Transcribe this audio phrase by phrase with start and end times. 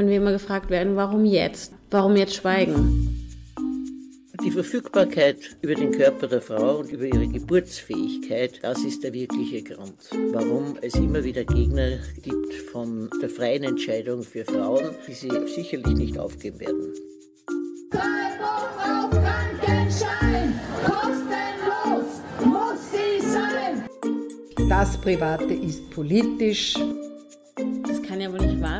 [0.00, 1.74] wenn wir immer gefragt werden, warum jetzt?
[1.90, 3.26] Warum jetzt schweigen?
[4.42, 9.62] Die Verfügbarkeit über den Körper der Frau und über ihre Geburtsfähigkeit, das ist der wirkliche
[9.62, 9.98] Grund,
[10.32, 15.94] warum es immer wieder Gegner gibt von der freien Entscheidung für Frauen, die sie sicherlich
[15.94, 16.94] nicht aufgeben werden.
[17.90, 23.86] Treibung auf Krankenschein, kostenlos muss sie sein.
[24.70, 26.74] Das Private ist politisch.
[27.90, 28.79] Es kann ja wohl nicht wahr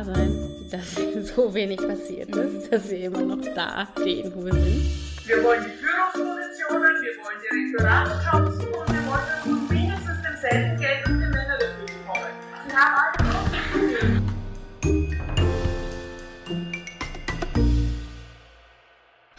[0.71, 0.95] dass
[1.35, 5.27] so wenig passiert ist, dass wir immer noch da stehen, wo wir sind.
[5.27, 10.79] Wir wollen die Führungspositionen, wir wollen die Rektoratsjobs und wir wollen das zu mindestens demselben
[10.79, 12.31] Geld, das die Männer dafür bekommen.
[12.67, 13.91] Sie haben alle Grund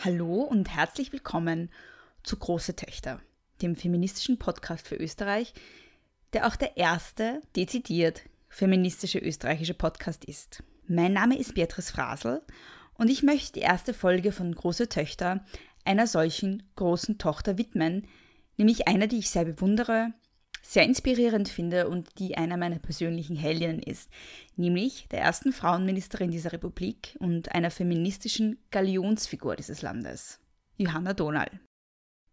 [0.05, 1.71] Hallo und herzlich willkommen
[2.25, 3.21] zu Große Töchter,
[3.63, 5.55] dem feministischen Podcast für Österreich,
[6.35, 10.63] der auch der erste dezidiert feministische österreichische Podcast ist.
[10.95, 12.43] Mein Name ist Beatrice Frasel
[12.99, 15.43] und ich möchte die erste Folge von Große Töchter
[15.87, 18.07] einer solchen großen Tochter widmen,
[18.59, 20.13] nämlich einer, die ich sehr bewundere,
[20.61, 24.11] sehr inspirierend finde und die einer meiner persönlichen Heldinnen ist,
[24.57, 30.41] nämlich der ersten Frauenministerin dieser Republik und einer feministischen Galionsfigur dieses Landes,
[30.77, 31.49] Johanna Donal.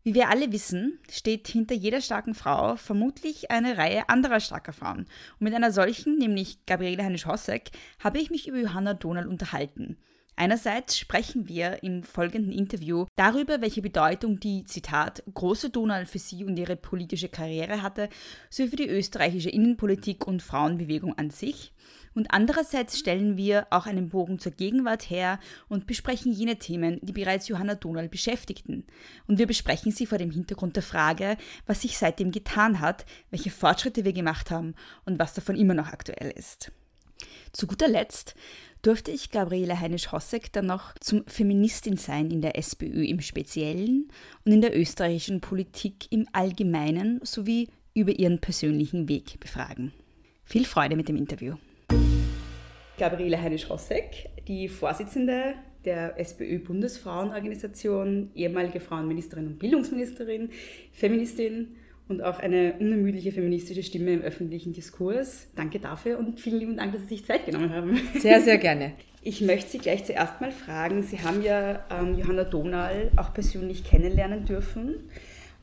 [0.10, 5.02] Wie wir alle wissen, steht hinter jeder starken Frau vermutlich eine Reihe anderer starker Frauen.
[5.02, 9.98] Und mit einer solchen, nämlich Gabriele Heinisch-Hossek, habe ich mich über Johanna Donal unterhalten–
[10.40, 16.46] Einerseits sprechen wir im folgenden Interview darüber, welche Bedeutung die, Zitat, große Donau für sie
[16.46, 18.08] und ihre politische Karriere hatte,
[18.50, 21.74] sowie für die österreichische Innenpolitik und Frauenbewegung an sich.
[22.14, 27.14] Und andererseits stellen wir auch einen Bogen zur Gegenwart her und besprechen jene Themen, die
[27.14, 28.86] bereits Johanna Donal beschäftigten.
[29.28, 33.52] Und wir besprechen sie vor dem Hintergrund der Frage, was sich seitdem getan hat, welche
[33.52, 36.72] Fortschritte wir gemacht haben und was davon immer noch aktuell ist.
[37.52, 38.36] Zu guter Letzt
[38.82, 44.10] durfte ich Gabriele Heinisch-Hossek dann noch zum Feministin-Sein in der SPÖ im Speziellen
[44.46, 49.92] und in der österreichischen Politik im Allgemeinen sowie über ihren persönlichen Weg befragen.
[50.44, 51.56] Viel Freude mit dem Interview.
[52.98, 55.54] Gabriele Heinisch-Hossek, die Vorsitzende
[55.86, 60.50] der SPÖ-Bundesfrauenorganisation, ehemalige Frauenministerin und Bildungsministerin,
[60.92, 61.78] Feministin
[62.10, 65.48] und auch eine unermüdliche feministische Stimme im öffentlichen Diskurs.
[65.56, 68.00] Danke dafür und vielen lieben Dank, dass Sie sich Zeit genommen haben.
[68.18, 68.94] Sehr, sehr gerne.
[69.22, 73.84] Ich möchte Sie gleich zuerst mal fragen, Sie haben ja ähm, Johanna Donal auch persönlich
[73.84, 75.10] kennenlernen dürfen.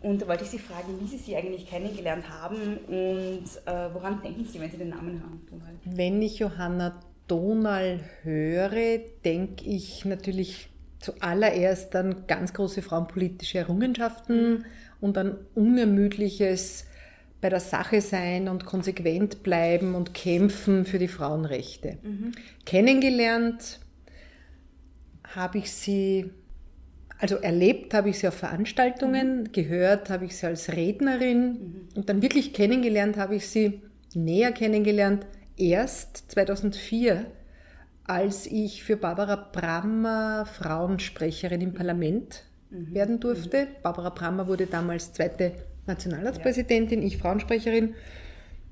[0.01, 4.23] Und da wollte ich Sie fragen, wie Sie sie eigentlich kennengelernt haben und äh, woran
[4.23, 5.41] denken Sie, wenn Sie den Namen hören?
[5.85, 10.69] Wenn ich Johanna Donal höre, denke ich natürlich
[11.01, 14.59] zuallererst an ganz große frauenpolitische Errungenschaften.
[14.59, 14.65] Mhm
[15.01, 16.87] und ein unermüdliches
[17.41, 21.99] bei der Sache sein und konsequent bleiben und kämpfen für die Frauenrechte.
[22.03, 22.33] Mhm.
[22.65, 23.81] Kennengelernt
[25.35, 26.31] habe ich sie,
[27.19, 29.53] also erlebt habe ich sie auf Veranstaltungen, mhm.
[29.53, 31.89] gehört habe ich sie als Rednerin mhm.
[31.95, 33.83] und dann wirklich kennengelernt habe ich sie,
[34.15, 37.27] näher kennengelernt, erst 2004,
[38.05, 42.95] als ich für Barbara Brammer Frauensprecherin im Parlament mhm.
[42.95, 43.67] werden durfte.
[43.83, 45.53] Barbara Brammer wurde damals zweite
[45.87, 47.07] Nationalratspräsidentin, ja.
[47.07, 47.95] ich Frauensprecherin.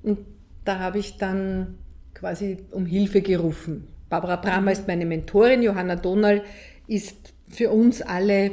[0.02, 0.18] Und
[0.64, 1.78] da habe ich dann
[2.14, 3.88] quasi um Hilfe gerufen.
[4.08, 6.42] Barbara Brammer ist meine Mentorin, Johanna Donal
[6.86, 8.52] ist für uns alle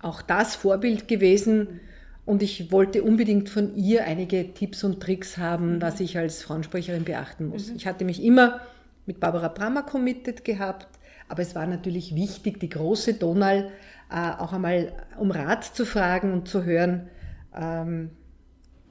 [0.00, 1.80] auch das Vorbild gewesen.
[2.26, 5.82] Und ich wollte unbedingt von ihr einige Tipps und Tricks haben, mhm.
[5.82, 7.70] was ich als Frauensprecherin beachten muss.
[7.70, 7.76] Mhm.
[7.76, 8.60] Ich hatte mich immer
[9.06, 10.88] mit Barbara Brammer committed gehabt,
[11.28, 13.70] aber es war natürlich wichtig, die große Donal
[14.10, 17.08] äh, auch einmal um Rat zu fragen und zu hören,
[17.54, 18.10] ähm,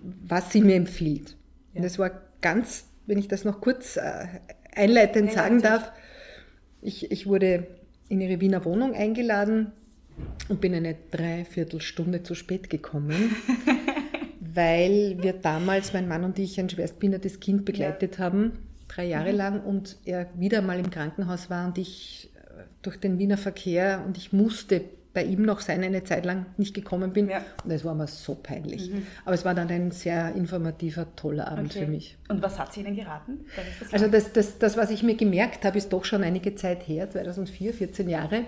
[0.02, 1.36] was sie mir empfiehlt.
[1.74, 1.80] Ja.
[1.80, 2.12] Und es war
[2.42, 4.28] ganz, wenn ich das noch kurz äh,
[4.76, 5.92] einleitend ja, sagen darf,
[6.82, 7.68] ich, ich wurde
[8.10, 9.72] in ihre Wiener Wohnung eingeladen
[10.50, 13.36] und bin eine Dreiviertelstunde zu spät gekommen,
[14.40, 18.26] weil wir damals, mein Mann und ich, ein schwerstbehindertes Kind begleitet ja.
[18.26, 18.54] haben,
[18.88, 19.38] drei Jahre mhm.
[19.38, 24.04] lang, und er wieder mal im Krankenhaus war und ich äh, durch den Wiener Verkehr
[24.06, 24.82] und ich musste
[25.14, 27.30] bei ihm noch sein, eine Zeit lang nicht gekommen bin.
[27.30, 27.44] Ja.
[27.64, 28.90] Und das war mir so peinlich.
[28.90, 29.06] Mhm.
[29.26, 31.86] Aber es war dann ein sehr informativer, toller Abend okay.
[31.86, 32.18] für mich.
[32.30, 33.46] Und was hat sie Ihnen geraten?
[33.80, 36.88] Das also das, das, das, was ich mir gemerkt habe, ist doch schon einige Zeit
[36.88, 38.46] her, 2004, 14 Jahre.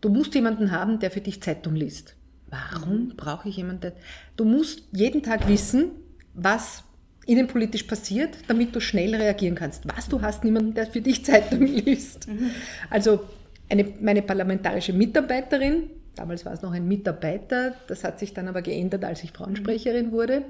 [0.00, 2.16] Du musst jemanden haben, der für dich Zeitung liest.
[2.46, 3.16] Warum mhm.
[3.16, 3.92] brauche ich jemanden?
[4.36, 5.90] Du musst jeden Tag wissen,
[6.32, 6.84] was
[7.26, 9.86] innenpolitisch passiert, damit du schnell reagieren kannst.
[9.94, 12.28] Was du hast, niemanden, der für dich Zeitung liest.
[12.28, 12.50] Mhm.
[12.88, 13.20] Also
[13.70, 18.62] eine, meine parlamentarische Mitarbeiterin, damals war es noch ein Mitarbeiter, das hat sich dann aber
[18.62, 20.44] geändert, als ich Frauensprecherin wurde,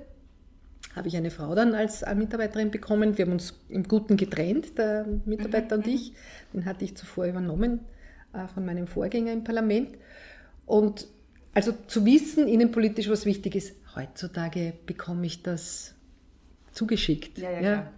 [0.97, 3.17] habe ich eine Frau dann als Mitarbeiterin bekommen.
[3.17, 6.15] Wir haben uns im Guten getrennt, der Mitarbeiter und ich.
[6.53, 7.81] Den hatte ich zuvor übernommen
[8.33, 9.91] äh, von meinem Vorgänger im Parlament.
[10.67, 11.07] Und
[11.55, 15.95] also zu wissen, innenpolitisch was wichtig ist, heutzutage bekomme ich das
[16.73, 17.39] zugeschickt.
[17.39, 17.93] Ja, ja, klar.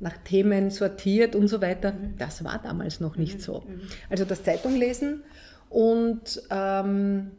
[0.00, 1.94] Nach Themen sortiert und so weiter.
[2.18, 3.64] Das war damals noch nicht so.
[4.10, 5.22] Also das Zeitung lesen
[5.68, 7.30] und ähm,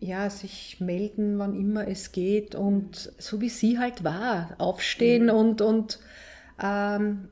[0.00, 5.62] ja, sich melden, wann immer es geht und so wie sie halt war, aufstehen und,
[5.62, 5.98] und
[6.62, 7.28] ähm,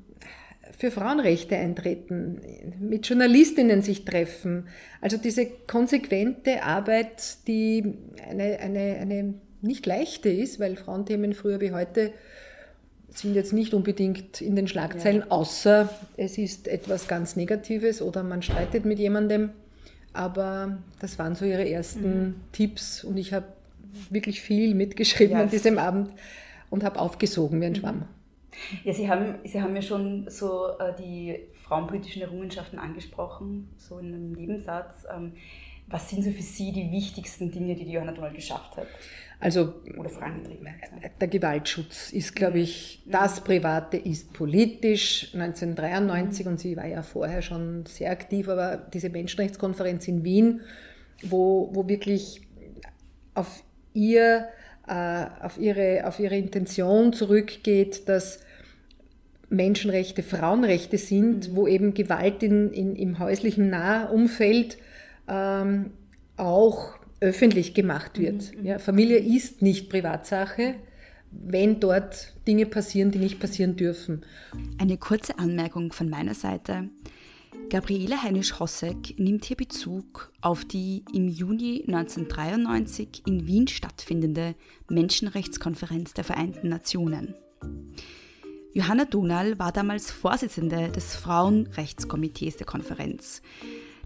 [0.79, 2.41] für Frauenrechte eintreten,
[2.81, 4.69] mit Journalistinnen sich treffen.
[5.01, 11.73] Also diese konsequente Arbeit, die eine, eine, eine nicht leichte ist, weil Frauenthemen früher wie
[11.73, 12.13] heute
[13.15, 18.43] sind jetzt nicht unbedingt in den Schlagzeilen, außer es ist etwas ganz Negatives oder man
[18.43, 19.51] streitet mit jemandem.
[20.13, 23.47] Aber das waren so ihre ersten Tipps und ich habe
[24.11, 25.43] wirklich viel mitgeschrieben Ja.
[25.43, 26.11] an diesem Abend
[26.71, 28.05] und habe aufgesogen wie ein Schwamm.
[28.85, 34.09] Ja, Sie haben, Sie haben ja schon so äh, die frauenpolitischen Errungenschaften angesprochen, so in
[34.09, 35.07] einem Nebensatz.
[35.15, 35.33] Ähm,
[35.89, 38.87] was sind so für Sie die wichtigsten Dinge, die die Johanna Donald geschafft hat
[39.43, 39.75] Also
[41.03, 41.21] hat?
[41.21, 45.35] der Gewaltschutz ist, glaube ich, das Private ist politisch.
[45.35, 50.61] 1993 und sie war ja vorher schon sehr aktiv, aber diese Menschenrechtskonferenz in Wien,
[51.25, 52.43] wo, wo wirklich
[53.35, 54.47] auf ihr,
[54.87, 58.45] äh, auf ihre, auf ihre Intention zurückgeht, dass
[59.49, 64.79] Menschenrechte Frauenrechte sind, wo eben Gewalt in, in, im häuslichen Nahumfeld
[65.29, 65.91] ähm,
[66.37, 68.53] auch öffentlich gemacht wird.
[68.63, 70.75] Ja, Familie ist nicht Privatsache,
[71.31, 74.25] wenn dort Dinge passieren, die nicht passieren dürfen.
[74.79, 76.91] Eine kurze Anmerkung von meiner Seite.
[77.71, 84.57] Gabriele Heinisch-Hossek nimmt hier Bezug auf die im Juni 1993 in Wien stattfindende
[84.91, 87.35] Menschenrechtskonferenz der Vereinten Nationen.
[88.75, 93.43] Johanna Donal war damals Vorsitzende des Frauenrechtskomitees der Konferenz.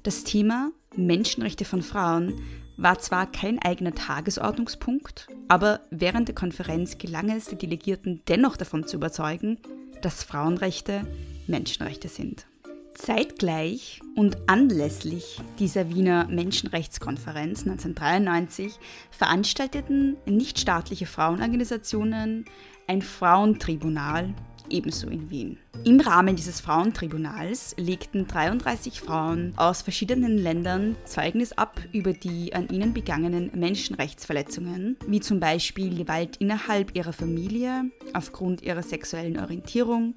[0.07, 2.41] Das Thema Menschenrechte von Frauen
[2.77, 8.87] war zwar kein eigener Tagesordnungspunkt, aber während der Konferenz gelang es den Delegierten dennoch davon
[8.87, 9.59] zu überzeugen,
[10.03, 11.05] dass Frauenrechte
[11.49, 12.47] Menschenrechte sind.
[12.95, 18.79] Zeitgleich und anlässlich dieser Wiener Menschenrechtskonferenz 1993
[19.11, 22.45] veranstalteten nichtstaatliche Frauenorganisationen
[22.87, 24.35] ein Frauentribunal
[24.69, 25.59] ebenso in Wien.
[25.85, 32.69] Im Rahmen dieses Frauentribunals legten 33 Frauen aus verschiedenen Ländern Zeugnis ab über die an
[32.69, 40.15] ihnen begangenen Menschenrechtsverletzungen, wie zum Beispiel Gewalt innerhalb ihrer Familie aufgrund ihrer sexuellen Orientierung,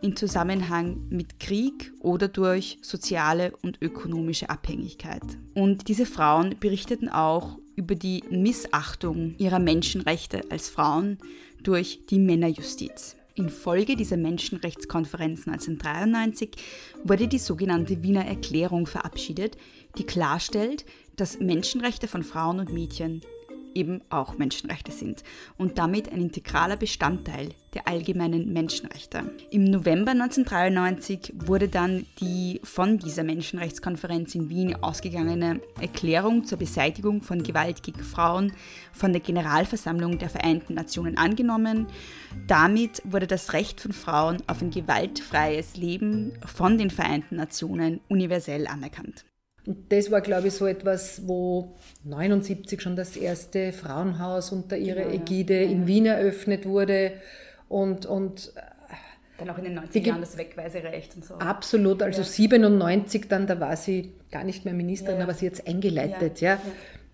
[0.00, 5.22] in Zusammenhang mit Krieg oder durch soziale und ökonomische Abhängigkeit.
[5.54, 11.18] Und diese Frauen berichteten auch über die Missachtung ihrer Menschenrechte als Frauen
[11.64, 13.16] durch die Männerjustiz.
[13.34, 16.52] Infolge dieser Menschenrechtskonferenz 1993
[17.02, 19.56] wurde die sogenannte Wiener Erklärung verabschiedet,
[19.98, 20.84] die klarstellt,
[21.16, 23.22] dass Menschenrechte von Frauen und Mädchen
[23.74, 25.22] eben auch Menschenrechte sind
[25.58, 29.30] und damit ein integraler Bestandteil der allgemeinen Menschenrechte.
[29.50, 37.22] Im November 1993 wurde dann die von dieser Menschenrechtskonferenz in Wien ausgegangene Erklärung zur Beseitigung
[37.22, 38.52] von Gewalt gegen Frauen
[38.92, 41.86] von der Generalversammlung der Vereinten Nationen angenommen.
[42.46, 48.66] Damit wurde das Recht von Frauen auf ein gewaltfreies Leben von den Vereinten Nationen universell
[48.66, 49.24] anerkannt.
[49.66, 51.74] Und das war, glaube ich, so etwas, wo
[52.04, 57.12] 79 schon das erste Frauenhaus unter ihrer Ägide in Wien eröffnet wurde.
[57.68, 58.52] Und, und
[59.38, 61.34] Dann auch in den 90er Die Ge- Jahren das Wegweiserecht und so.
[61.36, 65.24] absolut, also 97 dann, da war sie gar nicht mehr Ministerin, Ja.
[65.24, 66.40] aber sie jetzt eingeleitet.
[66.40, 66.72] Ja, Ja, ja.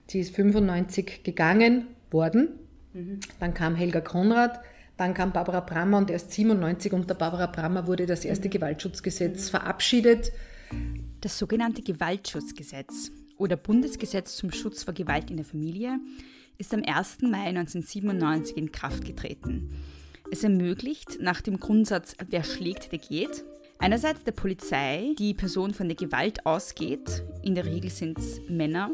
[0.08, 2.48] Sie ist 95 gegangen worden.
[2.92, 3.20] Mhm.
[3.38, 4.58] Dann kam Helga Konrad,
[4.96, 8.52] dann kam Barbara Brammer und erst 97 unter Barbara Brammer wurde das erste Mhm.
[8.54, 10.32] Gewaltschutzgesetz verabschiedet.
[11.20, 15.98] Das sogenannte Gewaltschutzgesetz oder Bundesgesetz zum Schutz vor Gewalt in der Familie
[16.56, 17.22] ist am 1.
[17.22, 19.70] Mai 1997 in Kraft getreten.
[20.30, 23.44] Es ermöglicht nach dem Grundsatz Wer schlägt, der geht,
[23.80, 28.90] einerseits der Polizei, die Person von der Gewalt ausgeht, in der Regel sind es Männer,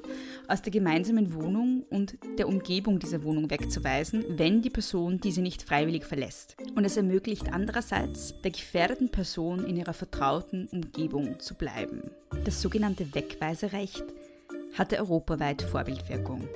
[0.49, 5.62] aus der gemeinsamen Wohnung und der Umgebung dieser Wohnung wegzuweisen, wenn die Person diese nicht
[5.62, 6.57] freiwillig verlässt.
[6.75, 12.02] Und es ermöglicht andererseits der gefährdeten Person in ihrer vertrauten Umgebung zu bleiben.
[12.45, 14.05] Das sogenannte Wegweiserecht
[14.78, 16.49] hatte europaweit Vorbildwirkung.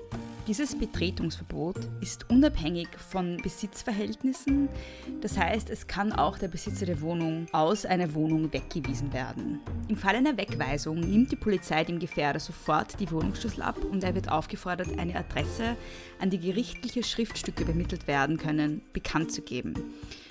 [0.47, 4.69] Dieses Betretungsverbot ist unabhängig von Besitzverhältnissen.
[5.21, 9.61] Das heißt, es kann auch der Besitzer der Wohnung aus einer Wohnung weggewiesen werden.
[9.89, 14.15] Im Fall einer Wegweisung nimmt die Polizei dem Gefährder sofort die Wohnungsschlüssel ab und er
[14.15, 15.77] wird aufgefordert, eine Adresse,
[16.21, 19.75] an die gerichtliche Schriftstücke übermittelt werden können, bekannt zu geben.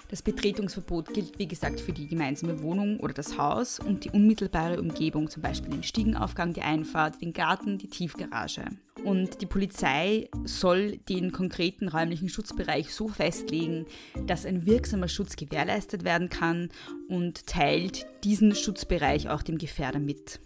[0.09, 4.79] Das Betretungsverbot gilt, wie gesagt, für die gemeinsame Wohnung oder das Haus und die unmittelbare
[4.81, 8.65] Umgebung, zum Beispiel den Stiegenaufgang, die Einfahrt, den Garten, die Tiefgarage.
[9.03, 13.85] Und die Polizei soll den konkreten räumlichen Schutzbereich so festlegen,
[14.25, 16.69] dass ein wirksamer Schutz gewährleistet werden kann
[17.07, 20.39] und teilt diesen Schutzbereich auch dem Gefährder mit.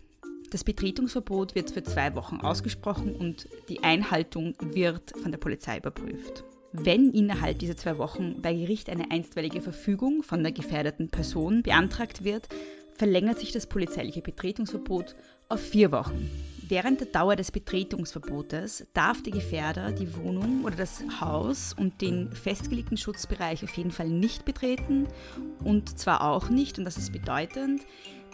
[0.51, 6.43] Das Betretungsverbot wird für zwei Wochen ausgesprochen und die Einhaltung wird von der Polizei überprüft.
[6.75, 12.24] Wenn innerhalb dieser zwei Wochen bei Gericht eine einstweilige Verfügung von der gefährdeten Person beantragt
[12.24, 12.48] wird,
[12.96, 15.15] verlängert sich das polizeiliche Betretungsverbot
[15.50, 16.32] auf vier Wochen.
[16.68, 22.32] Während der Dauer des Betretungsverbotes darf der Gefährder die Wohnung oder das Haus und den
[22.32, 25.08] festgelegten Schutzbereich auf jeden Fall nicht betreten
[25.63, 27.84] und zwar auch nicht, und das ist bedeutend,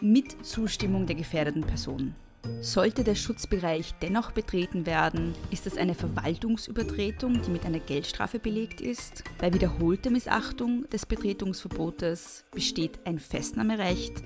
[0.01, 2.15] mit Zustimmung der gefährdeten Person.
[2.62, 8.81] Sollte der Schutzbereich dennoch betreten werden, ist das eine Verwaltungsübertretung, die mit einer Geldstrafe belegt
[8.81, 9.24] ist.
[9.38, 14.24] Bei wiederholter Missachtung des Betretungsverbotes besteht ein Festnahmerecht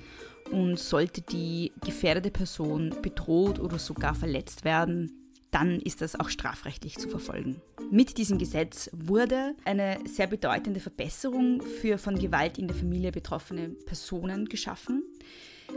[0.50, 6.98] und sollte die gefährdete Person bedroht oder sogar verletzt werden, dann ist das auch strafrechtlich
[6.98, 7.62] zu verfolgen.
[7.90, 13.68] Mit diesem Gesetz wurde eine sehr bedeutende Verbesserung für von Gewalt in der Familie betroffene
[13.68, 15.04] Personen geschaffen.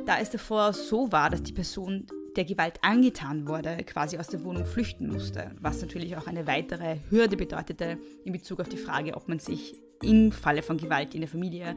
[0.08, 4.44] Da es davor so war, dass die Person der Gewalt angetan wurde, quasi aus der
[4.44, 9.15] Wohnung flüchten musste, was natürlich auch eine weitere Hürde bedeutete in Bezug auf die Frage,
[9.15, 11.75] ob man sich im Falle von Gewalt in der Familie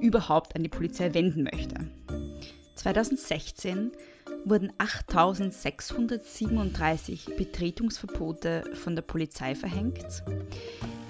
[0.00, 1.74] überhaupt an die Polizei wenden möchte.
[2.76, 3.92] 2016
[4.44, 10.24] wurden 8637 Betretungsverbote von der Polizei verhängt.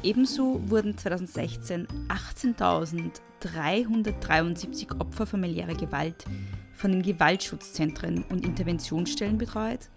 [0.03, 6.25] Ebenso wurden 2016 18.373 Opfer familiärer Gewalt
[6.79, 9.91] von den Gewaltschutzzentren und Interventionsstellen betreut.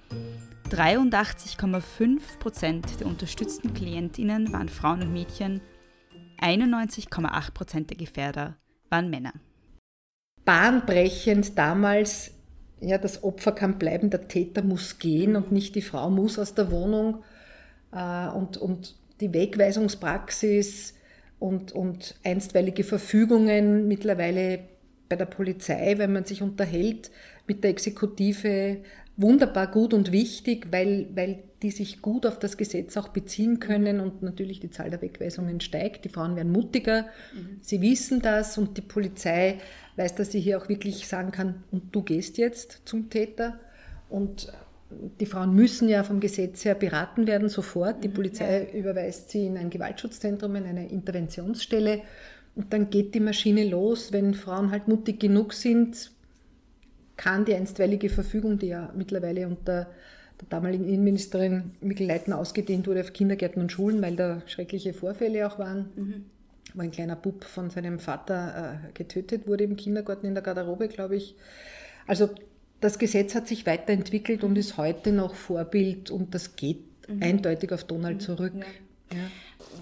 [0.69, 5.61] 83,5 Prozent der unterstützten Klientinnen waren Frauen und Mädchen,
[6.41, 8.57] 91,8 Prozent der Gefährder
[8.89, 9.33] waren Männer.
[10.43, 12.31] Bahnbrechend damals,
[12.79, 16.55] ja, das Opfer kann bleiben, der Täter muss gehen und nicht die Frau muss aus
[16.55, 17.23] der Wohnung.
[17.91, 20.95] Äh, und, und die Wegweisungspraxis
[21.37, 24.70] und, und einstweilige Verfügungen mittlerweile
[25.11, 27.11] bei der Polizei, wenn man sich unterhält
[27.45, 28.77] mit der Exekutive,
[29.17, 33.99] wunderbar gut und wichtig, weil, weil die sich gut auf das Gesetz auch beziehen können
[33.99, 36.05] und natürlich die Zahl der Wegweisungen steigt.
[36.05, 37.03] Die Frauen werden mutiger,
[37.33, 37.59] mhm.
[37.59, 39.57] sie wissen das und die Polizei
[39.97, 43.59] weiß, dass sie hier auch wirklich sagen kann, und du gehst jetzt zum Täter.
[44.09, 44.51] Und
[45.19, 48.01] die Frauen müssen ja vom Gesetz her beraten werden, sofort.
[48.01, 48.13] Die mhm.
[48.13, 52.01] Polizei überweist sie in ein Gewaltschutzzentrum, in eine Interventionsstelle
[52.55, 54.11] und dann geht die Maschine los.
[54.11, 56.11] Wenn Frauen halt mutig genug sind,
[57.17, 59.87] kann die einstweilige Verfügung, die ja mittlerweile unter
[60.39, 65.47] der damaligen Innenministerin Mikkel Leitner ausgedehnt wurde auf Kindergärten und Schulen, weil da schreckliche Vorfälle
[65.47, 66.25] auch waren, mhm.
[66.73, 70.87] wo ein kleiner Bub von seinem Vater äh, getötet wurde im Kindergarten, in der Garderobe,
[70.87, 71.35] glaube ich.
[72.07, 72.29] Also
[72.79, 77.21] das Gesetz hat sich weiterentwickelt und ist heute noch Vorbild und das geht mhm.
[77.21, 78.21] eindeutig auf Donald mhm.
[78.21, 78.53] zurück.
[78.57, 78.65] Ja.
[79.13, 79.29] Ja.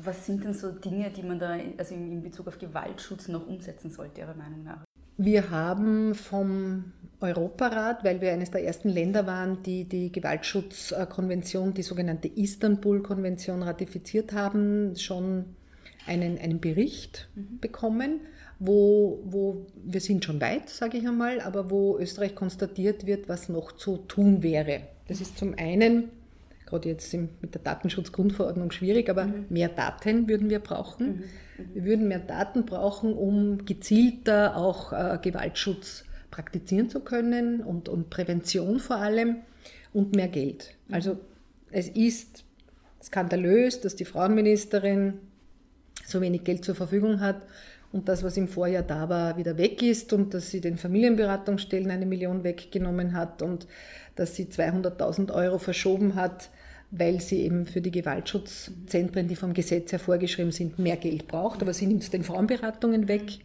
[0.04, 3.90] Was sind denn so Dinge, die man da also in Bezug auf Gewaltschutz noch umsetzen
[3.90, 4.84] sollte, Ihrer Meinung nach?
[5.18, 11.84] Wir haben vom Europarat, weil wir eines der ersten Länder waren, die die Gewaltschutzkonvention, die
[11.84, 15.58] sogenannte Istanbul-Konvention ratifiziert haben, schon
[16.08, 17.60] einen, einen Bericht mhm.
[17.60, 18.22] bekommen,
[18.60, 23.50] wo, wo wir sind schon weit, sage ich einmal, aber wo Österreich konstatiert wird, was
[23.50, 24.82] noch zu tun wäre.
[25.08, 26.10] Das ist zum einen
[26.70, 29.46] gerade jetzt mit der Datenschutzgrundverordnung schwierig, aber mhm.
[29.50, 31.08] mehr Daten würden wir brauchen.
[31.08, 31.24] Mhm.
[31.74, 38.10] Wir würden mehr Daten brauchen, um gezielter auch äh, Gewaltschutz praktizieren zu können und, und
[38.10, 39.38] Prävention vor allem
[39.94, 40.76] und mehr Geld.
[40.88, 40.94] Mhm.
[40.94, 41.18] Also
[41.72, 42.46] es ist
[43.04, 45.16] skandalös, dass die Frauenministerin
[46.06, 47.42] so wenig Geld zur Verfügung hat
[47.92, 51.90] und das, was im Vorjahr da war, wieder weg ist und dass sie den Familienberatungsstellen
[51.90, 53.68] eine Million weggenommen hat und
[54.16, 56.50] dass sie 200.000 Euro verschoben hat
[56.92, 61.62] weil sie eben für die Gewaltschutzzentren, die vom Gesetz her vorgeschrieben sind, mehr Geld braucht.
[61.62, 63.40] Aber sie nimmt es den Frauenberatungen weg.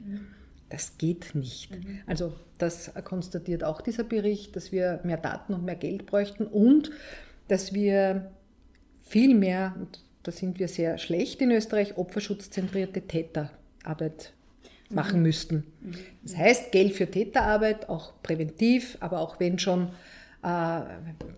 [0.70, 1.70] Das geht nicht.
[2.06, 6.90] Also das konstatiert auch dieser Bericht, dass wir mehr Daten und mehr Geld bräuchten und
[7.48, 8.30] dass wir
[9.02, 13.02] viel mehr, und da sind wir sehr schlecht in Österreich, opferschutzzentrierte
[13.84, 14.32] Täterarbeit
[14.90, 15.64] machen müssten.
[16.22, 19.88] Das heißt, Geld für Täterarbeit, auch präventiv, aber auch wenn schon
[20.44, 20.80] Äh,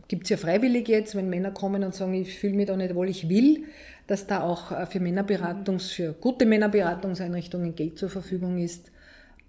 [0.08, 2.92] Gibt es ja freiwillig jetzt, wenn Männer kommen und sagen, ich fühle mich da nicht
[2.92, 3.62] wohl, ich will,
[4.08, 8.90] dass da auch äh, für Männerberatungs-, für gute Männerberatungseinrichtungen Geld zur Verfügung ist.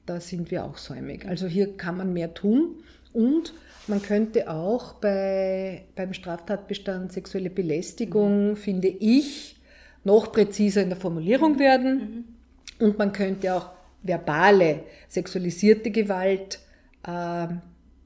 [0.06, 1.28] Da sind wir auch säumig.
[1.28, 3.56] Also hier kann man mehr tun und
[3.88, 8.56] man könnte auch bei, beim Straftatbestand sexuelle Belästigung, mhm.
[8.58, 9.56] finde ich,
[10.04, 12.37] noch präziser in der Formulierung werden.
[12.80, 12.86] Mhm.
[12.86, 13.72] Und man könnte auch
[14.04, 16.60] verbale, sexualisierte Gewalt,
[17.04, 17.48] äh,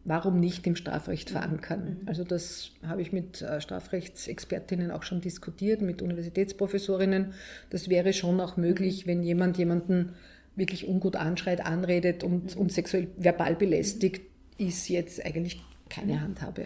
[0.03, 1.99] warum nicht im Strafrecht verankern.
[2.01, 2.07] Mhm.
[2.07, 7.33] Also das habe ich mit äh, Strafrechtsexpertinnen auch schon diskutiert, mit Universitätsprofessorinnen.
[7.69, 10.13] Das wäre schon auch möglich, wenn jemand jemanden
[10.55, 14.21] wirklich ungut anschreit, anredet und, und sexuell verbal belästigt,
[14.57, 16.65] ist jetzt eigentlich keine Handhabe.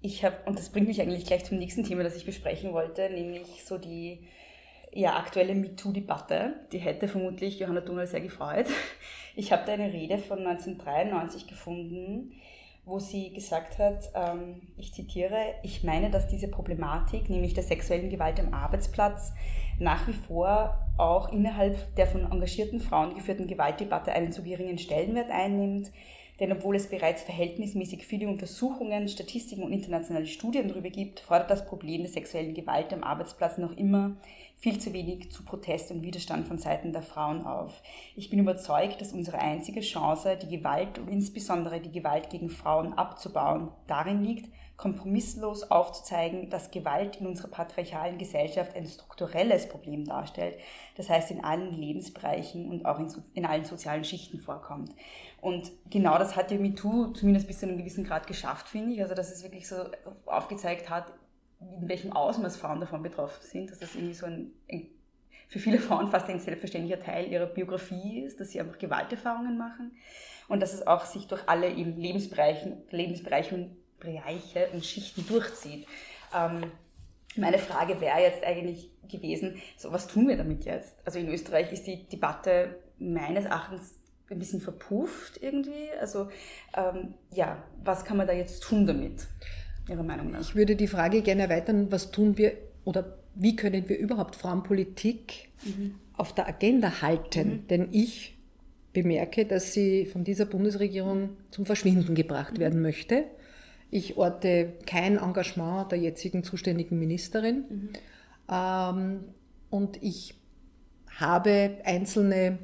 [0.00, 3.08] Ich habe, und das bringt mich eigentlich gleich zum nächsten Thema, das ich besprechen wollte,
[3.10, 4.18] nämlich so die
[4.92, 6.66] ja, aktuelle MeToo-Debatte.
[6.70, 8.66] Die hätte vermutlich Johanna Dungal sehr gefreut.
[9.34, 12.34] Ich habe da eine Rede von 1993 gefunden,
[12.84, 18.10] wo sie gesagt hat, ähm, ich zitiere, ich meine, dass diese Problematik, nämlich der sexuellen
[18.10, 19.32] Gewalt am Arbeitsplatz,
[19.78, 25.30] nach wie vor auch innerhalb der von engagierten Frauen geführten Gewaltdebatte einen zu geringen Stellenwert
[25.30, 25.90] einnimmt.
[26.40, 31.64] Denn obwohl es bereits verhältnismäßig viele Untersuchungen, Statistiken und internationale Studien darüber gibt, fordert das
[31.64, 34.16] Problem der sexuellen Gewalt am Arbeitsplatz noch immer
[34.62, 37.82] viel zu wenig zu Protest und Widerstand von Seiten der Frauen auf.
[38.14, 42.92] Ich bin überzeugt, dass unsere einzige Chance, die Gewalt und insbesondere die Gewalt gegen Frauen
[42.92, 50.56] abzubauen, darin liegt, kompromisslos aufzuzeigen, dass Gewalt in unserer patriarchalen Gesellschaft ein strukturelles Problem darstellt,
[50.96, 54.92] das heißt in allen Lebensbereichen und auch in, in allen sozialen Schichten vorkommt.
[55.40, 59.02] Und genau das hat ja MeToo zumindest bis zu einem gewissen Grad geschafft, finde ich.
[59.02, 59.76] Also, dass es wirklich so
[60.26, 61.12] aufgezeigt hat,
[61.80, 64.88] in welchem Ausmaß Frauen davon betroffen sind, dass das irgendwie so ein, ein
[65.48, 69.92] für viele Frauen fast ein selbstverständlicher Teil ihrer Biografie ist, dass sie einfach Gewalterfahrungen machen
[70.48, 75.86] und dass es auch sich durch alle eben Lebensbereiche, Lebensbereiche und Bereiche und Schichten durchzieht.
[76.34, 76.72] Ähm,
[77.36, 80.96] meine Frage wäre jetzt eigentlich gewesen, so was tun wir damit jetzt?
[81.04, 83.98] Also in Österreich ist die Debatte meines Erachtens
[84.30, 85.90] ein bisschen verpufft irgendwie.
[86.00, 86.28] Also
[86.74, 89.26] ähm, ja, was kann man da jetzt tun damit?
[89.88, 90.40] Ihrer Meinung nach?
[90.40, 92.52] Ich würde die Frage gerne erweitern, was tun wir
[92.84, 95.94] oder wie können wir überhaupt Frauenpolitik mhm.
[96.14, 97.48] auf der Agenda halten?
[97.48, 97.66] Mhm.
[97.68, 98.36] Denn ich
[98.92, 102.58] bemerke, dass sie von dieser Bundesregierung zum Verschwinden gebracht mhm.
[102.58, 103.24] werden möchte.
[103.90, 107.64] Ich orte kein Engagement der jetzigen zuständigen Ministerin.
[107.68, 107.88] Mhm.
[108.50, 109.20] Ähm,
[109.70, 110.34] und ich
[111.18, 112.58] habe einzelne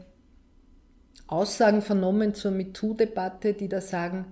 [1.26, 4.24] Aussagen vernommen zur MeToo-Debatte, die da sagen,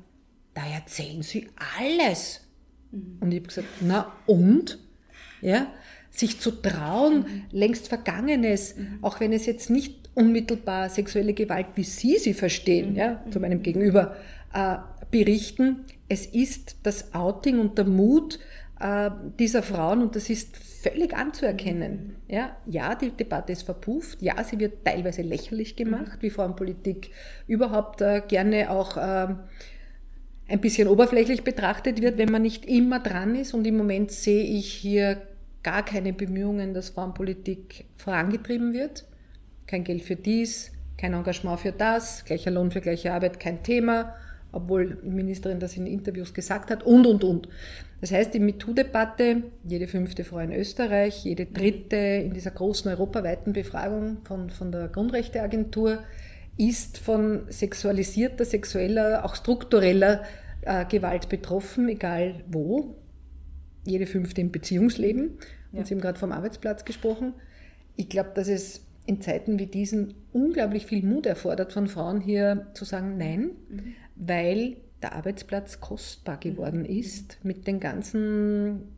[0.55, 2.46] da erzählen Sie alles.
[2.91, 3.19] Mhm.
[3.21, 4.79] Und ich habe gesagt, na und?
[5.43, 5.67] Ja,
[6.11, 7.43] sich zu trauen, mhm.
[7.51, 8.99] längst Vergangenes, mhm.
[9.03, 12.97] auch wenn es jetzt nicht unmittelbar sexuelle Gewalt, wie Sie sie verstehen, mhm.
[12.97, 14.17] ja, zu meinem Gegenüber,
[14.55, 14.77] äh,
[15.11, 15.85] berichten.
[16.09, 18.39] Es ist das Outing und der Mut
[18.81, 22.17] äh, dieser Frauen und das ist völlig anzuerkennen.
[22.29, 22.35] Mhm.
[22.35, 27.11] Ja, ja, die Debatte ist verpufft, ja, sie wird teilweise lächerlich gemacht, wie Frauenpolitik
[27.47, 29.35] überhaupt äh, gerne auch äh,
[30.49, 33.55] ein bisschen oberflächlich betrachtet wird, wenn man nicht immer dran ist.
[33.55, 35.23] Und im Moment sehe ich hier
[35.63, 39.05] gar keine Bemühungen, dass Frauenpolitik vorangetrieben wird.
[39.67, 44.15] Kein Geld für dies, kein Engagement für das, gleicher Lohn für gleiche Arbeit, kein Thema,
[44.53, 47.49] obwohl die Ministerin das in Interviews gesagt hat und, und, und.
[48.01, 53.53] Das heißt, die MeToo-Debatte, jede fünfte Frau in Österreich, jede dritte in dieser großen europaweiten
[53.53, 55.99] Befragung von, von der Grundrechteagentur,
[56.57, 60.25] ist von sexualisierter, sexueller, auch struktureller
[60.63, 62.97] äh, Gewalt betroffen, egal wo.
[63.85, 65.39] Jede fünfte im Beziehungsleben.
[65.73, 65.79] Ja.
[65.79, 67.35] Und Sie haben gerade vom Arbeitsplatz gesprochen.
[67.95, 72.67] Ich glaube, dass es in Zeiten wie diesen unglaublich viel Mut erfordert von Frauen hier
[72.75, 73.95] zu sagen Nein, mhm.
[74.17, 76.87] weil der Arbeitsplatz kostbar geworden mhm.
[76.87, 78.96] ist mit den ganzen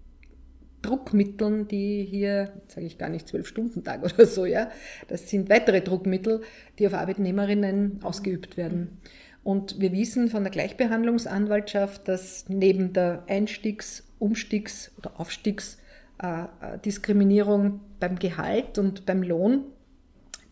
[0.82, 4.70] Druckmitteln, die hier, sage ich gar nicht, zwölf Stunden Tag oder so, ja,
[5.08, 6.42] das sind weitere Druckmittel,
[6.78, 8.98] die auf Arbeitnehmerinnen ausgeübt werden.
[9.42, 18.76] Und wir wissen von der Gleichbehandlungsanwaltschaft, dass neben der Einstiegs-, Umstiegs- oder Aufstiegsdiskriminierung beim Gehalt
[18.78, 19.64] und beim Lohn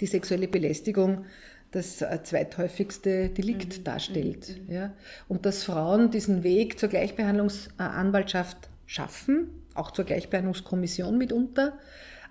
[0.01, 1.27] die sexuelle Belästigung
[1.73, 3.85] das äh, zweithäufigste Delikt mhm.
[3.85, 4.61] darstellt.
[4.67, 4.75] Mhm.
[4.75, 4.95] Ja.
[5.29, 11.75] Und dass Frauen diesen Weg zur Gleichbehandlungsanwaltschaft schaffen, auch zur Gleichbehandlungskommission mitunter,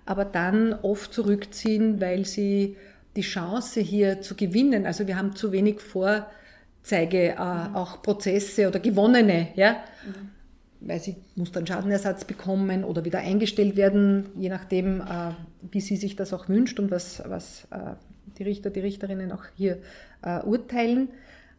[0.04, 2.76] aber dann oft zurückziehen, weil sie
[3.16, 7.76] die Chance hier zu gewinnen, also wir haben zu wenig Vorzeige, äh, mhm.
[7.76, 9.72] auch Prozesse oder gewonnene, ja,
[10.04, 10.88] mhm.
[10.88, 15.32] weil sie muss dann Schadenersatz bekommen oder wieder eingestellt werden, je nachdem, äh,
[15.70, 17.94] wie sie sich das auch wünscht und was, was äh,
[18.38, 19.78] die Richter, die Richterinnen auch hier
[20.22, 21.08] äh, urteilen.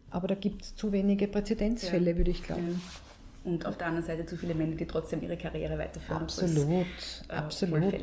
[0.10, 2.18] Aber da gibt es zu wenige Präzedenzfälle, ja.
[2.18, 2.70] würde ich glauben.
[2.70, 3.07] Ja.
[3.48, 6.24] Und auf der anderen Seite zu viele Männer, die trotzdem ihre Karriere weiterführen.
[6.24, 6.86] Absolut,
[7.30, 7.94] äh, absolut.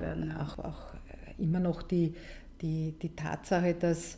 [0.00, 0.34] Werden.
[0.36, 0.94] Auch, auch
[1.38, 2.14] äh, immer noch die,
[2.62, 4.16] die, die Tatsache, dass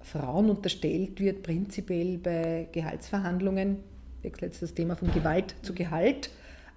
[0.00, 3.78] Frauen unterstellt wird, prinzipiell bei Gehaltsverhandlungen,
[4.22, 6.30] jetzt das Thema von Gewalt zu Gehalt,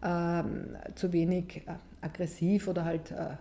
[0.04, 3.38] ähm, zu wenig äh, aggressiv oder halt äh,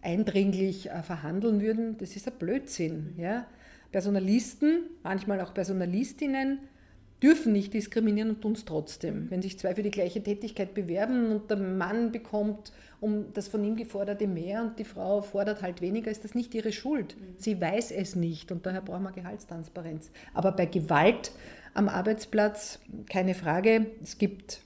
[0.00, 1.98] eindringlich äh, verhandeln würden.
[1.98, 3.14] Das ist ein Blödsinn.
[3.18, 3.46] Ja?
[3.92, 6.60] Personalisten, manchmal auch Personalistinnen,
[7.22, 9.30] dürfen nicht diskriminieren und tun es trotzdem.
[9.30, 13.64] Wenn sich zwei für die gleiche Tätigkeit bewerben und der Mann bekommt um das von
[13.64, 17.16] ihm geforderte mehr und die Frau fordert halt weniger, ist das nicht ihre Schuld.
[17.38, 20.10] Sie weiß es nicht und daher brauchen wir Gehaltstransparenz.
[20.34, 21.32] Aber bei Gewalt
[21.72, 22.78] am Arbeitsplatz
[23.08, 23.86] keine Frage.
[24.02, 24.60] Es gibt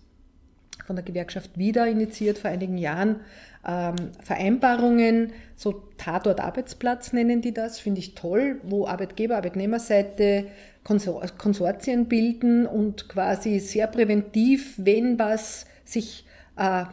[0.84, 3.20] von der Gewerkschaft wieder initiiert vor einigen Jahren
[3.66, 10.46] ähm, Vereinbarungen, so Tatort Arbeitsplatz nennen die das, finde ich toll, wo Arbeitgeber, Arbeitnehmerseite
[10.84, 16.84] Konsortien bilden und quasi sehr präventiv, wenn was sich äh,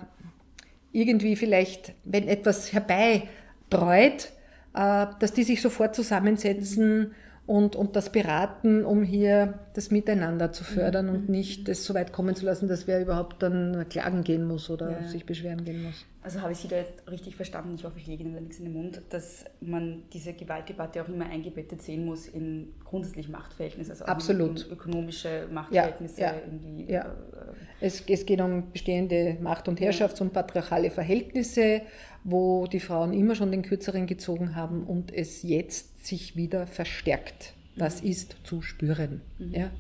[0.94, 4.32] irgendwie vielleicht, wenn etwas herbeibräut,
[4.74, 7.14] äh, dass die sich sofort zusammensetzen
[7.46, 12.12] und, und das beraten, um hier das Miteinander zu fördern und nicht das so weit
[12.12, 15.08] kommen zu lassen, dass wer überhaupt dann klagen gehen muss oder Ja.
[15.08, 16.06] sich beschweren gehen muss.
[16.24, 18.60] Also habe ich Sie da jetzt richtig verstanden, ich hoffe, ich lege Ihnen da nichts
[18.60, 23.92] in den Mund, dass man diese Gewaltdebatte auch immer eingebettet sehen muss in grundsätzlich Machtverhältnisse,
[23.92, 24.70] also Absolut.
[24.72, 27.06] ökonomische Machtverhältnisse, ja, in die ja.
[27.06, 31.82] äh, Es, es geht um bestehende Macht- und Herrschafts- und patriarchale Verhältnisse,
[32.24, 37.54] wo die Frauen immer schon den Kürzeren gezogen haben und es jetzt sich wieder verstärkt.
[37.76, 39.22] Das ist zu spüren.
[39.40, 39.72] Ja?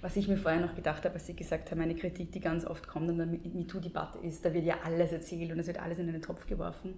[0.00, 2.66] Was ich mir vorher noch gedacht habe, als Sie gesagt haben, eine Kritik, die ganz
[2.66, 5.98] oft kommt an der MeToo-Debatte ist, da wird ja alles erzählt und es wird alles
[5.98, 6.94] in einen Topf geworfen.